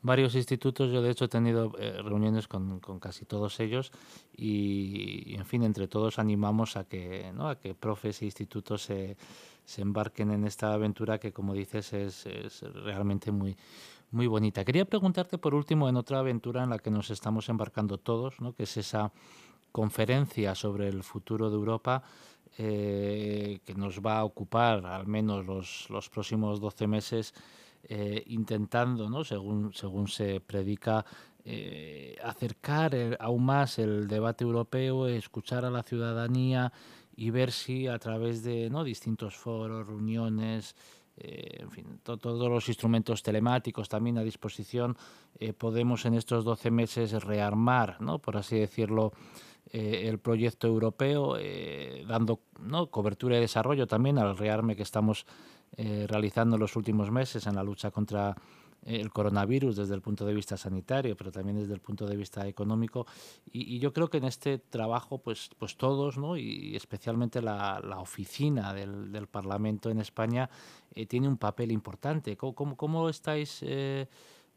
varios 0.01 0.36
institutos. 0.36 0.91
Yo, 0.91 1.01
de 1.01 1.12
hecho, 1.12 1.25
he 1.25 1.29
tenido 1.29 1.73
eh, 1.79 2.01
reuniones 2.01 2.47
con, 2.47 2.79
con, 2.79 2.99
casi 2.99 3.25
todos 3.25 3.60
ellos 3.60 3.91
y, 4.36 5.36
en 5.36 5.45
fin, 5.45 5.63
entre 5.63 5.88
todos 5.88 6.19
animamos 6.19 6.77
a 6.77 6.83
que, 6.86 7.31
¿no? 7.33 7.49
a 7.49 7.60
que 7.60 7.73
profes 7.73 8.21
e 8.21 8.25
institutos 8.25 8.83
se, 8.83 9.17
se 9.65 9.81
embarquen 9.81 10.31
en 10.31 10.45
esta 10.45 10.73
aventura 10.73 11.19
que, 11.19 11.33
como 11.33 11.53
dices, 11.53 11.93
es, 11.93 12.25
es 12.25 12.62
realmente 12.62 13.31
muy, 13.31 13.57
muy 14.12 14.27
bonita. 14.27 14.63
Quería 14.63 14.86
preguntarte, 14.86 15.38
por 15.38 15.53
último, 15.53 15.89
en 15.89 15.97
otra 15.97 16.19
aventura 16.19 16.63
en 16.63 16.69
la 16.69 16.79
que 16.79 16.91
nos 16.91 17.10
estamos 17.10 17.49
embarcando 17.49 17.97
todos, 17.97 18.39
¿no? 18.39 18.53
que 18.53 18.63
es 18.63 18.77
esa 18.77 19.12
conferencia 19.71 20.55
sobre 20.55 20.88
el 20.88 21.03
futuro 21.03 21.49
de 21.49 21.55
Europa 21.55 22.03
eh, 22.57 23.60
que 23.65 23.75
nos 23.75 23.99
va 23.99 24.17
a 24.17 24.23
ocupar 24.23 24.86
al 24.86 25.05
menos 25.05 25.45
los, 25.45 25.88
los 25.91 26.10
próximos 26.10 26.60
12 26.60 26.88
meses 26.88 27.33
eh, 27.83 28.23
intentando, 28.27 29.09
¿no? 29.09 29.23
según, 29.23 29.73
según 29.73 30.07
se 30.07 30.39
predica, 30.39 31.05
eh, 31.45 32.17
acercar 32.23 32.93
el, 32.95 33.17
aún 33.19 33.45
más 33.45 33.79
el 33.79 34.07
debate 34.07 34.43
europeo, 34.43 35.07
escuchar 35.07 35.65
a 35.65 35.69
la 35.69 35.83
ciudadanía 35.83 36.73
y 37.15 37.29
ver 37.29 37.51
si 37.51 37.87
a 37.87 37.97
través 37.99 38.43
de 38.43 38.69
¿no? 38.69 38.83
distintos 38.83 39.35
foros, 39.35 39.87
reuniones, 39.87 40.75
eh, 41.17 41.57
en 41.61 41.71
fin, 41.71 41.99
to, 42.03 42.17
todos 42.17 42.49
los 42.49 42.67
instrumentos 42.67 43.23
telemáticos 43.23 43.89
también 43.89 44.17
a 44.17 44.23
disposición, 44.23 44.95
eh, 45.39 45.53
podemos 45.53 46.05
en 46.05 46.13
estos 46.13 46.45
12 46.45 46.69
meses 46.69 47.23
rearmar, 47.23 47.99
¿no? 48.01 48.19
por 48.19 48.37
así 48.37 48.59
decirlo, 48.59 49.13
eh, 49.71 50.07
el 50.07 50.19
proyecto 50.19 50.67
europeo, 50.67 51.35
eh, 51.37 52.05
dando 52.07 52.39
¿no? 52.61 52.87
cobertura 52.89 53.37
y 53.37 53.41
desarrollo 53.41 53.85
también 53.85 54.17
al 54.17 54.37
rearme 54.37 54.75
que 54.75 54.83
estamos 54.83 55.25
eh, 55.75 56.06
realizando 56.08 56.56
en 56.56 56.62
los 56.62 56.75
últimos 56.75 57.12
meses 57.12 57.45
en 57.47 57.56
la 57.56 57.63
lucha 57.63 57.91
contra 57.91 58.36
eh, 58.86 59.01
el 59.01 59.12
coronavirus 59.12 59.75
desde 59.75 59.95
el 59.95 60.01
punto 60.01 60.25
de 60.25 60.34
vista 60.34 60.56
sanitario, 60.56 61.17
pero 61.17 61.32
también 61.32 61.58
desde 61.58 61.73
el 61.73 61.82
punto 61.82 62.06
de 62.06 62.15
vista 62.15 62.47
económico. 62.47 63.06
Y, 63.51 63.75
y 63.75 63.80
yo 63.80 63.91
creo 63.91 64.10
que 64.10 64.17
en 64.17 64.25
este 64.25 64.60
trabajo, 64.60 65.17
pues, 65.17 65.49
pues 65.58 65.75
todos, 65.75 66.17
¿no? 66.17 66.38
y 66.38 66.75
especialmente 66.75 67.41
la, 67.41 67.82
la 67.84 67.99
oficina 67.99 68.73
del, 68.73 69.12
del, 69.12 69.27
Parlamento 69.27 69.89
en 69.89 69.99
España, 69.99 70.49
eh, 70.93 71.06
tiene 71.06 71.27
un 71.27 71.38
papel 71.38 71.71
importante. 71.71 72.38
¿Cómo, 72.38 72.56
cómo, 72.56 72.77
cómo 72.77 73.10
estáis... 73.10 73.60
Eh, 73.63 74.08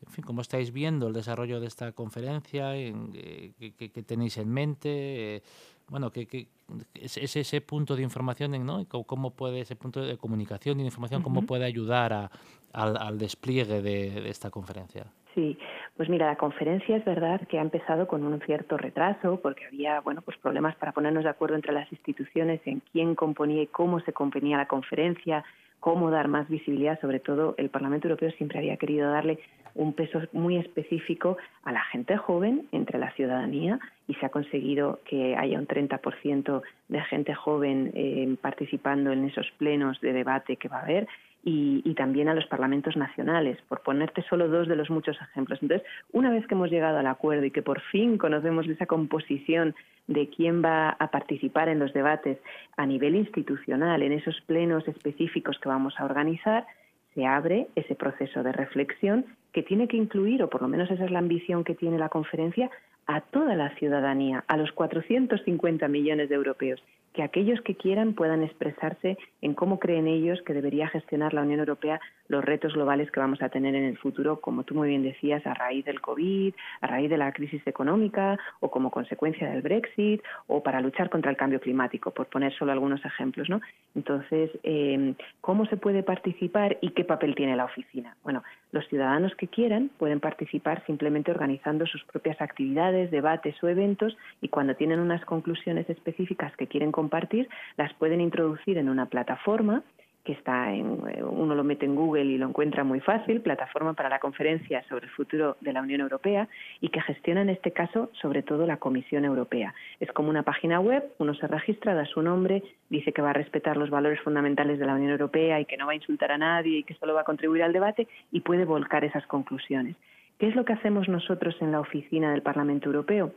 en 0.02 0.12
fin, 0.12 0.24
¿cómo 0.24 0.40
estáis 0.40 0.72
viendo 0.72 1.08
el 1.08 1.12
desarrollo 1.12 1.60
de 1.60 1.66
esta 1.66 1.92
conferencia? 1.92 2.74
En, 2.74 3.10
eh, 3.14 3.52
¿qué, 3.58 3.90
¿qué, 3.90 4.02
tenéis 4.02 4.38
en 4.38 4.48
mente? 4.48 5.42
Bueno, 5.90 6.12
que, 6.12 6.26
que 6.26 6.48
es, 6.94 7.16
es, 7.16 7.34
ese 7.34 7.60
punto 7.60 7.96
de 7.96 8.02
información, 8.02 8.64
¿no? 8.64 8.86
¿Cómo 8.88 9.32
puede, 9.32 9.60
ese 9.60 9.74
punto 9.74 10.00
de 10.00 10.16
comunicación 10.16 10.78
y 10.78 10.84
de 10.84 10.86
información, 10.86 11.20
cómo 11.20 11.40
uh 11.40 11.42
-huh. 11.42 11.46
puede 11.46 11.64
ayudar 11.64 12.12
a, 12.12 12.30
al, 12.72 12.96
al, 12.96 13.18
despliegue 13.18 13.82
de, 13.82 14.22
de, 14.22 14.30
esta 14.30 14.50
conferencia? 14.50 15.12
Sí, 15.34 15.56
pues 15.96 16.08
mira, 16.08 16.26
la 16.26 16.36
conferencia 16.36 16.96
es 16.96 17.04
verdad 17.04 17.40
que 17.46 17.58
ha 17.58 17.62
empezado 17.62 18.08
con 18.08 18.24
un 18.24 18.40
cierto 18.40 18.76
retraso 18.76 19.38
porque 19.40 19.66
había, 19.66 20.00
bueno, 20.00 20.22
pues 20.22 20.36
problemas 20.38 20.74
para 20.76 20.92
ponernos 20.92 21.22
de 21.22 21.30
acuerdo 21.30 21.54
entre 21.54 21.72
las 21.72 21.90
instituciones 21.92 22.60
en 22.64 22.82
quién 22.92 23.14
componía 23.14 23.62
y 23.62 23.68
cómo 23.68 24.00
se 24.00 24.12
componía 24.12 24.56
la 24.56 24.66
conferencia, 24.66 25.44
cómo 25.78 26.10
dar 26.10 26.26
más 26.26 26.48
visibilidad, 26.48 27.00
sobre 27.00 27.20
todo 27.20 27.54
el 27.58 27.70
Parlamento 27.70 28.08
Europeo 28.08 28.30
siempre 28.32 28.58
había 28.58 28.76
querido 28.76 29.10
darle 29.10 29.38
un 29.74 29.92
peso 29.92 30.20
muy 30.32 30.56
específico 30.56 31.36
a 31.62 31.70
la 31.70 31.82
gente 31.84 32.16
joven 32.16 32.66
entre 32.72 32.98
la 32.98 33.12
ciudadanía 33.12 33.78
y 34.08 34.14
se 34.14 34.26
ha 34.26 34.30
conseguido 34.30 34.98
que 35.04 35.36
haya 35.36 35.58
un 35.58 35.68
30% 35.68 36.62
de 36.88 37.00
gente 37.02 37.34
joven 37.34 37.92
eh, 37.94 38.36
participando 38.40 39.12
en 39.12 39.26
esos 39.26 39.48
plenos 39.58 40.00
de 40.00 40.12
debate 40.12 40.56
que 40.56 40.68
va 40.68 40.78
a 40.78 40.82
haber 40.82 41.06
y, 41.42 41.94
también 41.94 42.28
a 42.28 42.34
los 42.34 42.46
parlamentos 42.46 42.96
nacionales, 42.96 43.58
por 43.68 43.82
ponerte 43.82 44.22
solo 44.22 44.48
dos 44.48 44.68
de 44.68 44.76
los 44.76 44.90
muchos 44.90 45.20
ejemplos. 45.20 45.58
Entonces, 45.62 45.86
una 46.12 46.30
vez 46.30 46.46
que 46.46 46.54
hemos 46.54 46.70
llegado 46.70 46.98
al 46.98 47.06
acuerdo 47.06 47.44
y 47.44 47.50
que 47.50 47.62
por 47.62 47.80
fin 47.80 48.18
conocemos 48.18 48.66
esa 48.68 48.86
composición 48.86 49.74
de 50.06 50.28
quién 50.28 50.62
va 50.62 50.90
a 50.90 51.10
participar 51.10 51.68
en 51.68 51.78
los 51.78 51.92
debates 51.92 52.38
a 52.76 52.86
nivel 52.86 53.14
institucional, 53.14 54.02
en 54.02 54.12
esos 54.12 54.40
plenos 54.42 54.86
específicos 54.88 55.58
que 55.58 55.68
vamos 55.68 55.94
a 55.98 56.04
organizar, 56.04 56.66
se 57.14 57.26
abre 57.26 57.68
ese 57.74 57.94
proceso 57.94 58.42
de 58.42 58.52
reflexión 58.52 59.26
que 59.52 59.62
tiene 59.62 59.88
que 59.88 59.96
incluir, 59.96 60.42
o 60.42 60.50
por 60.50 60.62
lo 60.62 60.68
menos 60.68 60.90
esa 60.90 61.04
es 61.04 61.10
la 61.10 61.18
ambición 61.18 61.64
que 61.64 61.74
tiene 61.74 61.98
la 61.98 62.08
conferencia, 62.08 62.70
a 63.06 63.20
toda 63.20 63.56
la 63.56 63.70
ciudadanía, 63.76 64.44
a 64.46 64.56
los 64.56 64.70
450 64.72 65.88
millones 65.88 66.28
de 66.28 66.34
europeos, 66.34 66.82
que 67.12 67.22
aquellos 67.22 67.60
que 67.62 67.74
quieran 67.74 68.14
puedan 68.14 68.42
expresarse 68.42 69.18
en 69.42 69.54
cómo 69.54 69.78
creen 69.78 70.06
ellos 70.06 70.40
que 70.42 70.54
debería 70.54 70.88
gestionar 70.88 71.34
la 71.34 71.42
Unión 71.42 71.60
Europea 71.60 72.00
los 72.30 72.44
retos 72.44 72.74
globales 72.74 73.10
que 73.10 73.18
vamos 73.18 73.42
a 73.42 73.48
tener 73.48 73.74
en 73.74 73.82
el 73.82 73.98
futuro, 73.98 74.40
como 74.40 74.62
tú 74.62 74.76
muy 74.76 74.88
bien 74.88 75.02
decías, 75.02 75.44
a 75.48 75.52
raíz 75.52 75.84
del 75.84 76.00
COVID, 76.00 76.54
a 76.80 76.86
raíz 76.86 77.10
de 77.10 77.18
la 77.18 77.32
crisis 77.32 77.60
económica 77.66 78.38
o 78.60 78.70
como 78.70 78.92
consecuencia 78.92 79.50
del 79.50 79.62
Brexit 79.62 80.22
o 80.46 80.62
para 80.62 80.80
luchar 80.80 81.10
contra 81.10 81.32
el 81.32 81.36
cambio 81.36 81.60
climático, 81.60 82.12
por 82.12 82.26
poner 82.26 82.54
solo 82.54 82.70
algunos 82.70 83.04
ejemplos. 83.04 83.48
¿no? 83.48 83.60
Entonces, 83.96 84.50
eh, 84.62 85.14
¿cómo 85.40 85.66
se 85.66 85.76
puede 85.76 86.04
participar 86.04 86.78
y 86.80 86.90
qué 86.90 87.04
papel 87.04 87.34
tiene 87.34 87.56
la 87.56 87.64
oficina? 87.64 88.16
Bueno, 88.22 88.44
los 88.70 88.86
ciudadanos 88.86 89.34
que 89.34 89.48
quieran 89.48 89.90
pueden 89.98 90.20
participar 90.20 90.84
simplemente 90.86 91.32
organizando 91.32 91.84
sus 91.86 92.04
propias 92.04 92.40
actividades, 92.40 93.10
debates 93.10 93.60
o 93.64 93.66
eventos 93.66 94.16
y 94.40 94.48
cuando 94.48 94.76
tienen 94.76 95.00
unas 95.00 95.24
conclusiones 95.24 95.90
específicas 95.90 96.56
que 96.56 96.68
quieren 96.68 96.92
compartir, 96.92 97.48
las 97.76 97.92
pueden 97.94 98.20
introducir 98.20 98.78
en 98.78 98.88
una 98.88 99.06
plataforma 99.06 99.82
que 100.24 100.32
está 100.32 100.72
en, 100.72 100.98
eh, 101.08 101.22
uno 101.22 101.54
lo 101.54 101.64
mete 101.64 101.86
en 101.86 101.94
Google 101.94 102.24
y 102.24 102.38
lo 102.38 102.48
encuentra 102.48 102.84
muy 102.84 103.00
fácil, 103.00 103.40
plataforma 103.40 103.94
para 103.94 104.08
la 104.08 104.18
conferencia 104.18 104.82
sobre 104.88 105.06
el 105.06 105.12
futuro 105.12 105.56
de 105.60 105.72
la 105.72 105.80
Unión 105.80 106.00
Europea 106.00 106.48
y 106.80 106.88
que 106.88 107.00
gestiona 107.00 107.42
en 107.42 107.48
este 107.48 107.72
caso 107.72 108.10
sobre 108.20 108.42
todo 108.42 108.66
la 108.66 108.76
Comisión 108.76 109.24
Europea. 109.24 109.74
Es 109.98 110.12
como 110.12 110.30
una 110.30 110.42
página 110.42 110.80
web, 110.80 111.04
uno 111.18 111.34
se 111.34 111.46
registra, 111.46 111.94
da 111.94 112.04
su 112.04 112.22
nombre, 112.22 112.62
dice 112.90 113.12
que 113.12 113.22
va 113.22 113.30
a 113.30 113.34
respetar 113.34 113.76
los 113.76 113.90
valores 113.90 114.20
fundamentales 114.20 114.78
de 114.78 114.86
la 114.86 114.94
Unión 114.94 115.10
Europea 115.10 115.60
y 115.60 115.64
que 115.64 115.76
no 115.76 115.86
va 115.86 115.92
a 115.92 115.96
insultar 115.96 116.32
a 116.32 116.38
nadie 116.38 116.78
y 116.78 116.82
que 116.82 116.94
solo 116.94 117.14
va 117.14 117.22
a 117.22 117.24
contribuir 117.24 117.62
al 117.62 117.72
debate 117.72 118.06
y 118.30 118.40
puede 118.40 118.64
volcar 118.64 119.04
esas 119.04 119.26
conclusiones. 119.26 119.96
¿Qué 120.38 120.48
es 120.48 120.56
lo 120.56 120.64
que 120.64 120.72
hacemos 120.72 121.08
nosotros 121.08 121.54
en 121.60 121.72
la 121.72 121.80
oficina 121.80 122.32
del 122.32 122.42
Parlamento 122.42 122.86
Europeo? 122.88 123.32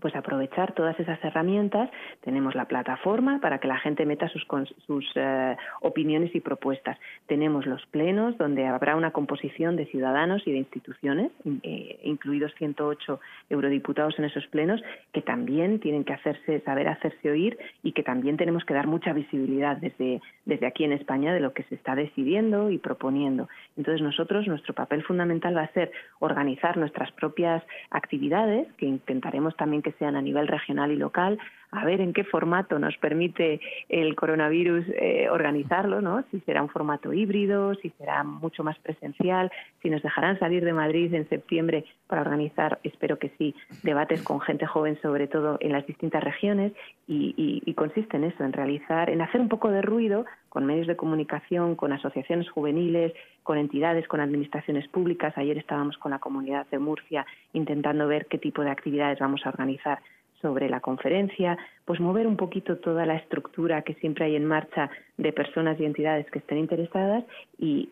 Pues 0.00 0.14
aprovechar 0.14 0.72
todas 0.72 0.98
esas 1.00 1.22
herramientas. 1.24 1.90
Tenemos 2.22 2.54
la 2.54 2.66
plataforma 2.66 3.40
para 3.40 3.58
que 3.58 3.68
la 3.68 3.78
gente 3.78 4.06
meta 4.06 4.28
sus, 4.28 4.46
sus 4.86 5.04
eh, 5.14 5.56
opiniones 5.80 6.34
y 6.34 6.40
propuestas. 6.40 6.98
Tenemos 7.26 7.66
los 7.66 7.84
plenos 7.86 8.36
donde 8.38 8.66
habrá 8.66 8.96
una 8.96 9.10
composición 9.10 9.76
de 9.76 9.86
ciudadanos 9.86 10.46
y 10.46 10.52
de 10.52 10.58
instituciones, 10.58 11.32
eh, 11.62 11.98
incluidos 12.02 12.52
108 12.58 13.20
eurodiputados 13.50 14.18
en 14.18 14.26
esos 14.26 14.46
plenos, 14.48 14.82
que 15.12 15.22
también 15.22 15.80
tienen 15.80 16.04
que 16.04 16.12
hacerse, 16.12 16.60
saber 16.60 16.88
hacerse 16.88 17.30
oír 17.30 17.58
y 17.82 17.92
que 17.92 18.02
también 18.02 18.36
tenemos 18.36 18.64
que 18.64 18.74
dar 18.74 18.86
mucha 18.86 19.12
visibilidad 19.12 19.76
desde, 19.76 20.20
desde 20.44 20.66
aquí 20.66 20.84
en 20.84 20.92
España 20.92 21.32
de 21.32 21.40
lo 21.40 21.52
que 21.52 21.62
se 21.64 21.74
está 21.74 21.94
decidiendo 21.94 22.70
y 22.70 22.78
proponiendo. 22.78 23.48
Entonces 23.76 24.02
nosotros, 24.02 24.46
nuestro 24.46 24.74
papel 24.74 25.02
fundamental 25.02 25.56
va 25.56 25.62
a 25.62 25.72
ser 25.72 25.90
organizar 26.18 26.76
nuestras 26.76 27.10
propias 27.12 27.62
actividades, 27.90 28.66
que 28.76 28.86
intentaremos 28.86 29.56
también 29.56 29.82
que 29.86 29.92
sean 30.00 30.16
a 30.16 30.20
nivel 30.20 30.48
regional 30.48 30.90
y 30.90 30.96
local, 30.96 31.38
a 31.70 31.84
ver 31.84 32.00
en 32.00 32.12
qué 32.12 32.24
formato 32.24 32.78
nos 32.78 32.96
permite 32.98 33.60
el 33.88 34.14
coronavirus 34.14 34.84
eh, 34.88 35.28
organizarlo, 35.30 36.00
¿no? 36.00 36.24
Si 36.30 36.40
será 36.40 36.62
un 36.62 36.68
formato 36.68 37.12
híbrido, 37.12 37.74
si 37.76 37.90
será 37.90 38.24
mucho 38.24 38.64
más 38.64 38.78
presencial, 38.78 39.50
si 39.82 39.90
nos 39.90 40.02
dejarán 40.02 40.38
salir 40.38 40.64
de 40.64 40.72
Madrid 40.72 41.12
en 41.14 41.28
septiembre 41.28 41.84
para 42.06 42.22
organizar, 42.22 42.78
espero 42.82 43.18
que 43.18 43.30
sí, 43.38 43.54
debates 43.82 44.22
con 44.22 44.40
gente 44.40 44.66
joven, 44.66 44.98
sobre 45.02 45.26
todo 45.26 45.58
en 45.60 45.72
las 45.72 45.86
distintas 45.86 46.22
regiones, 46.22 46.72
y, 47.08 47.62
y 47.64 47.74
consiste 47.74 48.16
en 48.16 48.24
eso, 48.24 48.42
en 48.42 48.52
realizar, 48.52 49.10
en 49.10 49.20
hacer 49.20 49.40
un 49.40 49.48
poco 49.48 49.70
de 49.70 49.80
ruido 49.80 50.24
con 50.48 50.66
medios 50.66 50.86
de 50.86 50.96
comunicación, 50.96 51.76
con 51.76 51.92
asociaciones 51.92 52.48
juveniles, 52.50 53.12
con 53.42 53.58
entidades, 53.58 54.08
con 54.08 54.20
administraciones 54.20 54.88
públicas. 54.88 55.36
Ayer 55.36 55.58
estábamos 55.58 55.98
con 55.98 56.10
la 56.10 56.18
comunidad 56.18 56.66
de 56.70 56.78
Murcia 56.78 57.26
intentando 57.52 58.08
ver 58.08 58.26
qué 58.26 58.38
tipo 58.38 58.62
de 58.62 58.70
actividades 58.70 59.18
vamos 59.18 59.44
a 59.44 59.50
organizar 59.50 60.00
sobre 60.40 60.68
la 60.68 60.80
conferencia, 60.80 61.58
pues 61.84 62.00
mover 62.00 62.26
un 62.26 62.36
poquito 62.36 62.76
toda 62.78 63.06
la 63.06 63.16
estructura 63.16 63.82
que 63.82 63.94
siempre 63.94 64.26
hay 64.26 64.36
en 64.36 64.44
marcha 64.44 64.90
de 65.16 65.32
personas 65.32 65.78
y 65.80 65.84
entidades 65.84 66.30
que 66.30 66.38
estén 66.38 66.58
interesadas 66.58 67.24
y, 67.58 67.88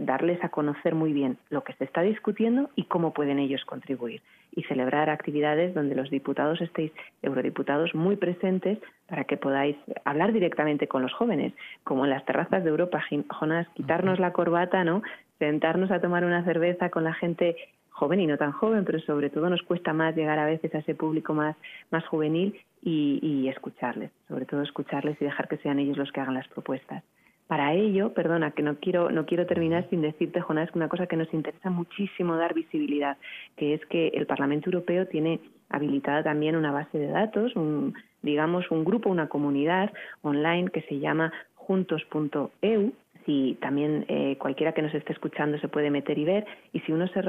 darles 0.00 0.42
a 0.44 0.48
conocer 0.48 0.94
muy 0.94 1.12
bien 1.12 1.38
lo 1.50 1.64
que 1.64 1.72
se 1.74 1.84
está 1.84 2.02
discutiendo 2.02 2.70
y 2.76 2.84
cómo 2.84 3.12
pueden 3.12 3.38
ellos 3.38 3.64
contribuir. 3.64 4.22
Y 4.54 4.62
celebrar 4.64 5.10
actividades 5.10 5.74
donde 5.74 5.94
los 5.94 6.10
diputados 6.10 6.60
estéis, 6.60 6.92
eurodiputados, 7.22 7.94
muy 7.94 8.16
presentes 8.16 8.78
para 9.08 9.24
que 9.24 9.36
podáis 9.36 9.76
hablar 10.04 10.32
directamente 10.32 10.88
con 10.88 11.02
los 11.02 11.12
jóvenes, 11.12 11.52
como 11.84 12.04
en 12.04 12.10
las 12.10 12.24
terrazas 12.24 12.64
de 12.64 12.70
Europa, 12.70 13.04
Jonas, 13.40 13.66
quitarnos 13.74 14.18
la 14.18 14.32
corbata, 14.32 14.84
¿no? 14.84 15.02
sentarnos 15.38 15.90
a 15.90 16.00
tomar 16.00 16.24
una 16.24 16.44
cerveza 16.44 16.90
con 16.90 17.04
la 17.04 17.14
gente 17.14 17.56
joven 17.96 18.20
y 18.20 18.26
no 18.26 18.36
tan 18.36 18.52
joven, 18.52 18.84
pero 18.84 19.00
sobre 19.00 19.30
todo 19.30 19.48
nos 19.48 19.62
cuesta 19.62 19.94
más 19.94 20.14
llegar 20.14 20.38
a 20.38 20.44
veces 20.44 20.74
a 20.74 20.78
ese 20.78 20.94
público 20.94 21.32
más, 21.32 21.56
más 21.90 22.06
juvenil 22.06 22.54
y, 22.82 23.48
escucharles, 23.48 24.10
sobre 24.28 24.44
todo 24.44 24.62
escucharles 24.62 25.16
y 25.20 25.24
dejar 25.24 25.48
que 25.48 25.56
sean 25.58 25.78
ellos 25.78 25.96
los 25.96 26.12
que 26.12 26.20
hagan 26.20 26.34
las 26.34 26.46
propuestas. 26.48 27.02
Para 27.46 27.72
ello, 27.72 28.12
perdona, 28.12 28.50
que 28.50 28.62
no 28.62 28.76
quiero, 28.76 29.10
no 29.10 29.24
quiero 29.24 29.46
terminar 29.46 29.88
sin 29.88 30.02
decirte, 30.02 30.40
Jonás, 30.40 30.68
una 30.74 30.88
cosa 30.88 31.06
que 31.06 31.16
nos 31.16 31.32
interesa 31.32 31.70
muchísimo 31.70 32.36
dar 32.36 32.54
visibilidad, 32.54 33.16
que 33.56 33.74
es 33.74 33.86
que 33.86 34.08
el 34.08 34.26
Parlamento 34.26 34.68
Europeo 34.68 35.06
tiene 35.06 35.40
habilitada 35.70 36.22
también 36.22 36.56
una 36.56 36.72
base 36.72 36.98
de 36.98 37.08
datos, 37.08 37.56
un, 37.56 37.94
digamos, 38.22 38.70
un 38.70 38.84
grupo, 38.84 39.08
una 39.08 39.28
comunidad 39.28 39.92
online 40.22 40.70
que 40.70 40.82
se 40.82 40.98
llama 40.98 41.32
juntos.eu, 41.54 42.92
si 43.26 43.58
también 43.60 44.06
eh, 44.08 44.38
cualquiera 44.38 44.72
que 44.72 44.82
nos 44.82 44.94
esté 44.94 45.12
escuchando 45.12 45.58
se 45.58 45.68
puede 45.68 45.90
meter 45.90 46.16
y 46.18 46.24
ver 46.24 46.46
y 46.72 46.80
si 46.80 46.92
uno 46.92 47.08
se, 47.08 47.20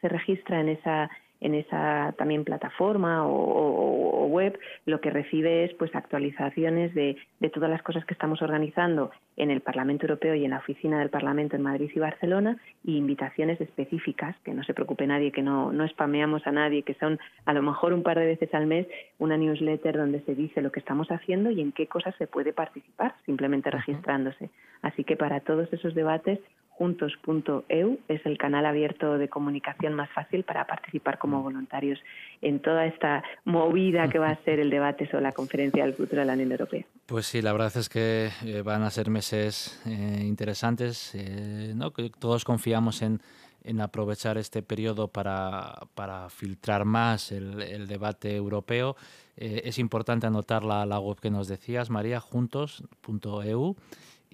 se 0.00 0.08
registra 0.08 0.60
en 0.60 0.70
esa 0.70 1.10
en 1.42 1.56
esa 1.56 2.14
también 2.16 2.44
plataforma 2.44 3.26
o, 3.26 4.26
web, 4.26 4.58
lo 4.86 5.00
que 5.00 5.10
recibe 5.10 5.64
es 5.64 5.74
pues 5.74 5.94
actualizaciones 5.94 6.94
de, 6.94 7.16
de, 7.40 7.50
todas 7.50 7.68
las 7.68 7.82
cosas 7.82 8.04
que 8.06 8.14
estamos 8.14 8.40
organizando 8.40 9.10
en 9.36 9.50
el 9.50 9.60
Parlamento 9.60 10.06
Europeo 10.06 10.34
y 10.34 10.44
en 10.44 10.52
la 10.52 10.58
oficina 10.58 11.00
del 11.00 11.10
Parlamento 11.10 11.56
en 11.56 11.62
Madrid 11.62 11.90
y 11.94 11.98
Barcelona 11.98 12.56
y 12.84 12.96
invitaciones 12.96 13.60
específicas, 13.60 14.36
que 14.44 14.54
no 14.54 14.62
se 14.62 14.72
preocupe 14.72 15.06
nadie, 15.06 15.32
que 15.32 15.42
no, 15.42 15.72
no 15.72 15.86
spameamos 15.88 16.46
a 16.46 16.52
nadie, 16.52 16.84
que 16.84 16.94
son 16.94 17.18
a 17.44 17.52
lo 17.52 17.62
mejor 17.62 17.92
un 17.92 18.04
par 18.04 18.18
de 18.18 18.26
veces 18.26 18.54
al 18.54 18.66
mes 18.66 18.86
una 19.18 19.36
newsletter 19.36 19.98
donde 19.98 20.20
se 20.22 20.34
dice 20.34 20.62
lo 20.62 20.70
que 20.70 20.80
estamos 20.80 21.10
haciendo 21.10 21.50
y 21.50 21.60
en 21.60 21.72
qué 21.72 21.88
cosas 21.88 22.14
se 22.16 22.26
puede 22.26 22.52
participar, 22.52 23.14
simplemente 23.26 23.70
registrándose. 23.70 24.48
Así 24.80 25.04
que 25.04 25.16
para 25.16 25.40
todos 25.40 25.70
esos 25.72 25.94
debates 25.94 26.38
juntos.eu 26.78 27.98
es 28.08 28.24
el 28.24 28.38
canal 28.38 28.66
abierto 28.66 29.18
de 29.18 29.28
comunicación 29.28 29.94
más 29.94 30.10
fácil 30.10 30.42
para 30.42 30.66
participar 30.66 31.18
como 31.18 31.40
mm. 31.40 31.42
voluntarios 31.42 31.98
en 32.40 32.60
toda 32.60 32.86
esta 32.86 33.22
movida 33.44 34.08
que 34.08 34.18
va 34.18 34.30
a 34.30 34.44
ser 34.44 34.58
el 34.58 34.70
debate 34.76 35.06
sobre 35.10 35.22
la 35.22 35.32
conferencia 35.32 35.84
del 35.84 35.94
futuro 35.94 36.20
de 36.20 36.26
la 36.26 36.32
Unión 36.32 36.52
Europea. 36.52 36.84
Pues 37.06 37.26
sí, 37.26 37.42
la 37.42 37.52
verdad 37.52 37.76
es 37.76 37.88
que 37.88 38.30
eh, 38.44 38.62
van 38.62 38.82
a 38.82 38.90
ser 38.90 39.10
meses 39.10 39.80
eh, 39.86 40.22
interesantes, 40.22 41.14
eh, 41.14 41.72
¿no? 41.74 41.92
que 41.92 42.10
todos 42.10 42.44
confiamos 42.44 43.02
en, 43.02 43.20
en 43.64 43.80
aprovechar 43.80 44.38
este 44.38 44.62
periodo 44.62 45.08
para, 45.08 45.74
para 45.94 46.30
filtrar 46.30 46.84
más 46.84 47.32
el, 47.32 47.60
el 47.62 47.86
debate 47.86 48.34
europeo. 48.34 48.96
es 49.36 49.78
importante 49.78 50.26
anotar 50.26 50.62
la, 50.62 50.84
la 50.84 50.98
web 50.98 51.18
que 51.20 51.30
nos 51.30 51.48
decías, 51.48 51.90
María, 51.90 52.20
juntos.eu 52.20 53.76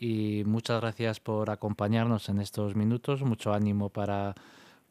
y 0.00 0.44
muchas 0.44 0.80
gracias 0.80 1.20
por 1.20 1.50
acompañarnos 1.50 2.28
en 2.28 2.40
estos 2.40 2.76
minutos. 2.76 3.22
Mucho 3.22 3.52
ánimo 3.52 3.88
para, 3.88 4.34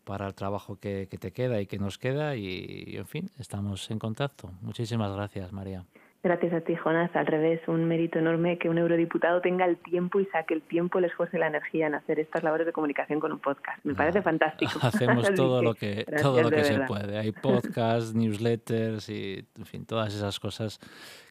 para 0.04 0.28
el 0.28 0.34
trabajo 0.34 0.78
que, 0.80 1.08
que 1.10 1.18
te 1.18 1.32
queda 1.32 1.62
y 1.62 1.68
que 1.68 1.78
nos 1.78 1.98
queda 1.98 2.36
y, 2.36 2.96
en 2.98 3.06
fin, 3.06 3.30
estamos 3.38 3.90
en 3.92 4.00
contacto. 4.00 4.52
Muchísimas 4.62 5.14
gracias, 5.16 5.52
María. 5.54 5.86
Gracias 6.24 6.52
a 6.52 6.62
ti, 6.62 6.76
Jonas. 6.76 7.16
Al 7.16 7.28
revés, 7.28 7.62
un 7.68 7.86
mérito 7.86 8.20
enorme 8.20 8.58
que 8.58 8.70
un 8.70 8.78
eurodiputado 8.78 9.40
tenga 9.40 9.66
el 9.66 9.78
tiempo 9.78 10.20
y 10.20 10.26
saque 10.26 10.56
el 10.56 10.62
tiempo, 10.62 11.00
el 11.00 11.06
esfuerzo 11.06 11.38
y 11.38 11.40
la 11.40 11.48
energía 11.48 11.88
en 11.88 11.96
hacer 11.96 12.20
estas 12.20 12.44
labores 12.44 12.66
de 12.66 12.74
comunicación 12.74 13.20
con 13.20 13.32
un 13.32 13.40
podcast. 13.40 13.80
Me 13.86 13.94
parece 13.94 14.22
fantástico. 14.22 14.72
Hacemos 14.82 15.34
todo 15.36 15.62
lo 15.62 15.74
que, 15.76 16.06
todo 16.22 16.42
lo 16.42 16.50
que 16.50 16.64
se 16.64 16.80
puede. 16.82 17.18
Hay 17.18 17.32
podcasts, 17.32 18.14
newsletters 18.16 19.10
y, 19.10 19.46
en 19.58 19.66
fin, 19.66 19.86
todas 19.86 20.14
esas 20.14 20.40
cosas 20.40 20.80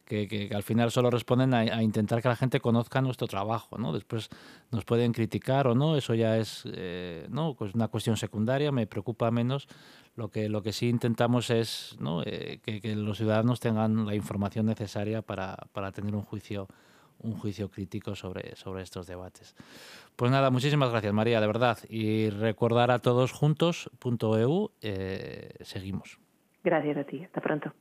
que, 0.07 0.49
al 0.55 0.63
final 0.63 0.89
solo 0.91 1.09
responden 1.09 1.53
a, 1.53 1.83
intentar 1.83 2.21
que 2.21 2.29
la 2.29 2.35
gente 2.35 2.59
conozca 2.59 3.01
nuestro 3.01 3.27
trabajo, 3.27 3.77
¿no? 3.77 3.93
Después 3.93 4.29
nos 4.71 4.85
pueden 4.85 5.11
criticar 5.11 5.67
o 5.67 5.75
no, 5.75 5.97
eso 5.97 6.13
ya 6.13 6.37
es 6.37 6.63
eh, 6.73 7.27
¿no? 7.29 7.55
pues 7.55 7.75
una 7.75 7.89
cuestión 7.89 8.15
secundaria, 8.17 8.71
me 8.71 8.87
preocupa 8.87 9.29
menos. 9.31 9.67
Lo 10.15 10.29
que, 10.29 10.49
lo 10.49 10.63
que 10.63 10.73
sí 10.73 10.89
intentamos 10.89 11.49
es. 11.51 11.97
Eh, 12.25 12.59
que, 12.63 12.95
los 12.95 13.17
ciudadanos 13.17 13.59
tengan 13.59 14.05
la 14.05 14.15
información 14.15 14.65
necesaria 14.65 15.21
para, 15.21 15.55
para 15.73 15.91
tener 15.91 16.15
un 16.15 16.23
juicio 16.23 16.67
un 17.19 17.33
juicio 17.33 17.69
crítico 17.69 18.15
sobre, 18.15 18.55
sobre 18.55 18.83
estos 18.83 19.07
debates. 19.07 19.55
Pues 20.15 20.31
nada, 20.31 20.51
muchísimas 20.51 20.91
gracias 20.91 21.13
María, 21.13 21.41
de 21.41 21.47
verdad. 21.47 21.79
Y 21.89 22.29
recordar 22.29 22.91
a 22.91 22.99
todos 22.99 23.31
juntos, 23.31 23.89
.eu, 23.99 24.71
eh, 24.81 25.49
seguimos. 25.61 26.19
Gracias 26.63 26.97
a 26.97 27.03
ti, 27.05 27.23
hasta 27.23 27.41
pronto. 27.41 27.73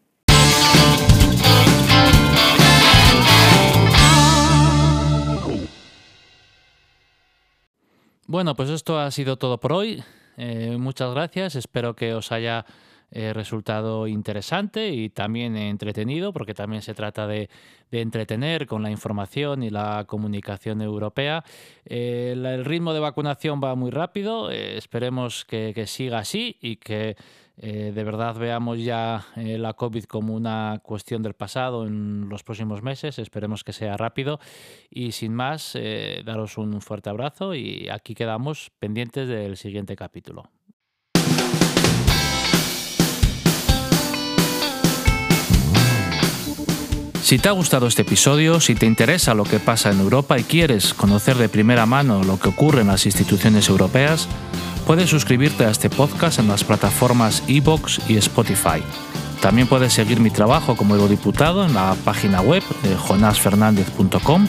Bueno, 8.29 8.57
pues 8.57 8.71
esto 8.71 8.99
ha 8.99 9.09
sido 9.13 9.37
todo 9.37 9.61
por 9.61 9.73
hoy. 9.73 10.03
Eh, 10.37 10.77
muchas 10.81 11.13
gracias. 11.15 11.55
Espero 11.55 11.95
que 11.95 12.13
os 12.13 12.33
haya 12.33 12.67
eh, 13.11 13.33
resultado 13.33 14.07
interesante 14.07 14.91
y 14.91 15.11
también 15.11 15.57
entretenido, 15.57 16.33
porque 16.33 16.55
también 16.55 16.83
se 16.83 16.95
trata 16.95 17.27
de, 17.27 17.49
entretener 17.93 18.67
con 18.67 18.83
la 18.83 18.91
información 18.91 19.63
y 19.63 19.71
la 19.71 20.05
comunicación 20.07 20.83
europea. 20.83 21.45
el, 21.85 22.65
ritmo 22.65 22.93
de 22.93 23.01
vacunación 23.01 23.61
va 23.63 23.75
muy 23.75 23.91
rápido, 23.91 24.51
esperemos 24.51 25.45
que 25.45 25.87
siga 25.87 26.19
así 26.19 26.59
y 26.61 26.77
que 26.77 27.17
eh, 27.59 27.93
de 27.95 28.05
verdad 28.05 28.37
veamos 28.37 28.79
ya 28.79 29.27
eh, 29.35 29.57
la 29.57 29.73
COVID 29.73 30.05
como 30.05 30.35
una 30.35 30.81
cuestión 30.83 31.23
del 31.23 31.33
pasado 31.33 31.87
en 31.87 32.29
los 32.29 32.43
próximos 32.43 32.83
meses. 32.83 33.19
Esperemos 33.19 33.65
que 33.65 33.73
sea 33.73 33.97
rápido. 33.97 34.39
Y 34.91 35.13
sin 35.13 35.35
más, 35.35 35.73
eh, 35.75 36.23
daros 36.25 36.59
un 36.59 36.81
fuerte 36.83 37.11
abrazo 37.11 37.55
y 37.55 37.89
aquí 37.89 38.15
quedamos 38.15 38.71
pendientes 38.79 39.29
del 39.29 39.57
siguiente 39.57 39.97
capítulo. 39.97 40.51
Si 47.27 47.41
te 47.41 47.49
ha 47.49 47.53
gustado 47.53 47.89
este 47.89 48.03
episodio, 48.03 48.61
si 48.61 48.77
te 48.77 48.87
interesa 48.87 49.35
lo 49.35 49.43
que 49.43 49.59
pasa 49.59 49.91
en 49.91 49.99
Europa 49.99 50.39
y 50.39 50.45
quieres 50.45 50.95
conocer 50.95 51.37
de 51.37 51.49
primera 51.49 51.85
mano 51.85 52.23
lo 52.23 52.39
que 52.39 52.51
ocurre 52.51 52.83
en 52.83 52.87
las 52.87 53.05
instituciones 53.05 53.69
europeas, 53.69 54.29
Puedes 54.87 55.11
suscribirte 55.11 55.65
a 55.65 55.71
este 55.71 55.91
podcast 55.91 56.39
en 56.39 56.47
las 56.47 56.63
plataformas 56.63 57.43
iBox 57.49 58.09
y 58.09 58.17
Spotify. 58.19 58.81
También 59.41 59.67
puedes 59.67 59.93
seguir 59.93 60.21
mi 60.21 60.31
trabajo 60.31 60.77
como 60.77 60.95
eurodiputado 60.95 61.67
en 61.67 61.75
la 61.75 61.97
página 62.05 62.41
web 62.41 62.63
eh, 62.85 62.97
jonasfernandez.com, 62.97 64.47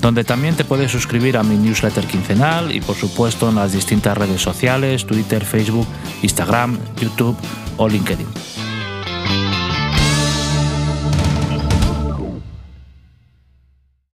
donde 0.00 0.24
también 0.24 0.56
te 0.56 0.64
puedes 0.64 0.90
suscribir 0.90 1.36
a 1.36 1.42
mi 1.42 1.56
newsletter 1.56 2.06
quincenal 2.06 2.74
y 2.74 2.80
por 2.80 2.96
supuesto 2.96 3.50
en 3.50 3.56
las 3.56 3.72
distintas 3.72 4.16
redes 4.16 4.40
sociales, 4.40 5.04
Twitter, 5.04 5.44
Facebook, 5.44 5.86
Instagram, 6.22 6.78
YouTube 6.98 7.36
o 7.76 7.86
LinkedIn. 7.86 8.26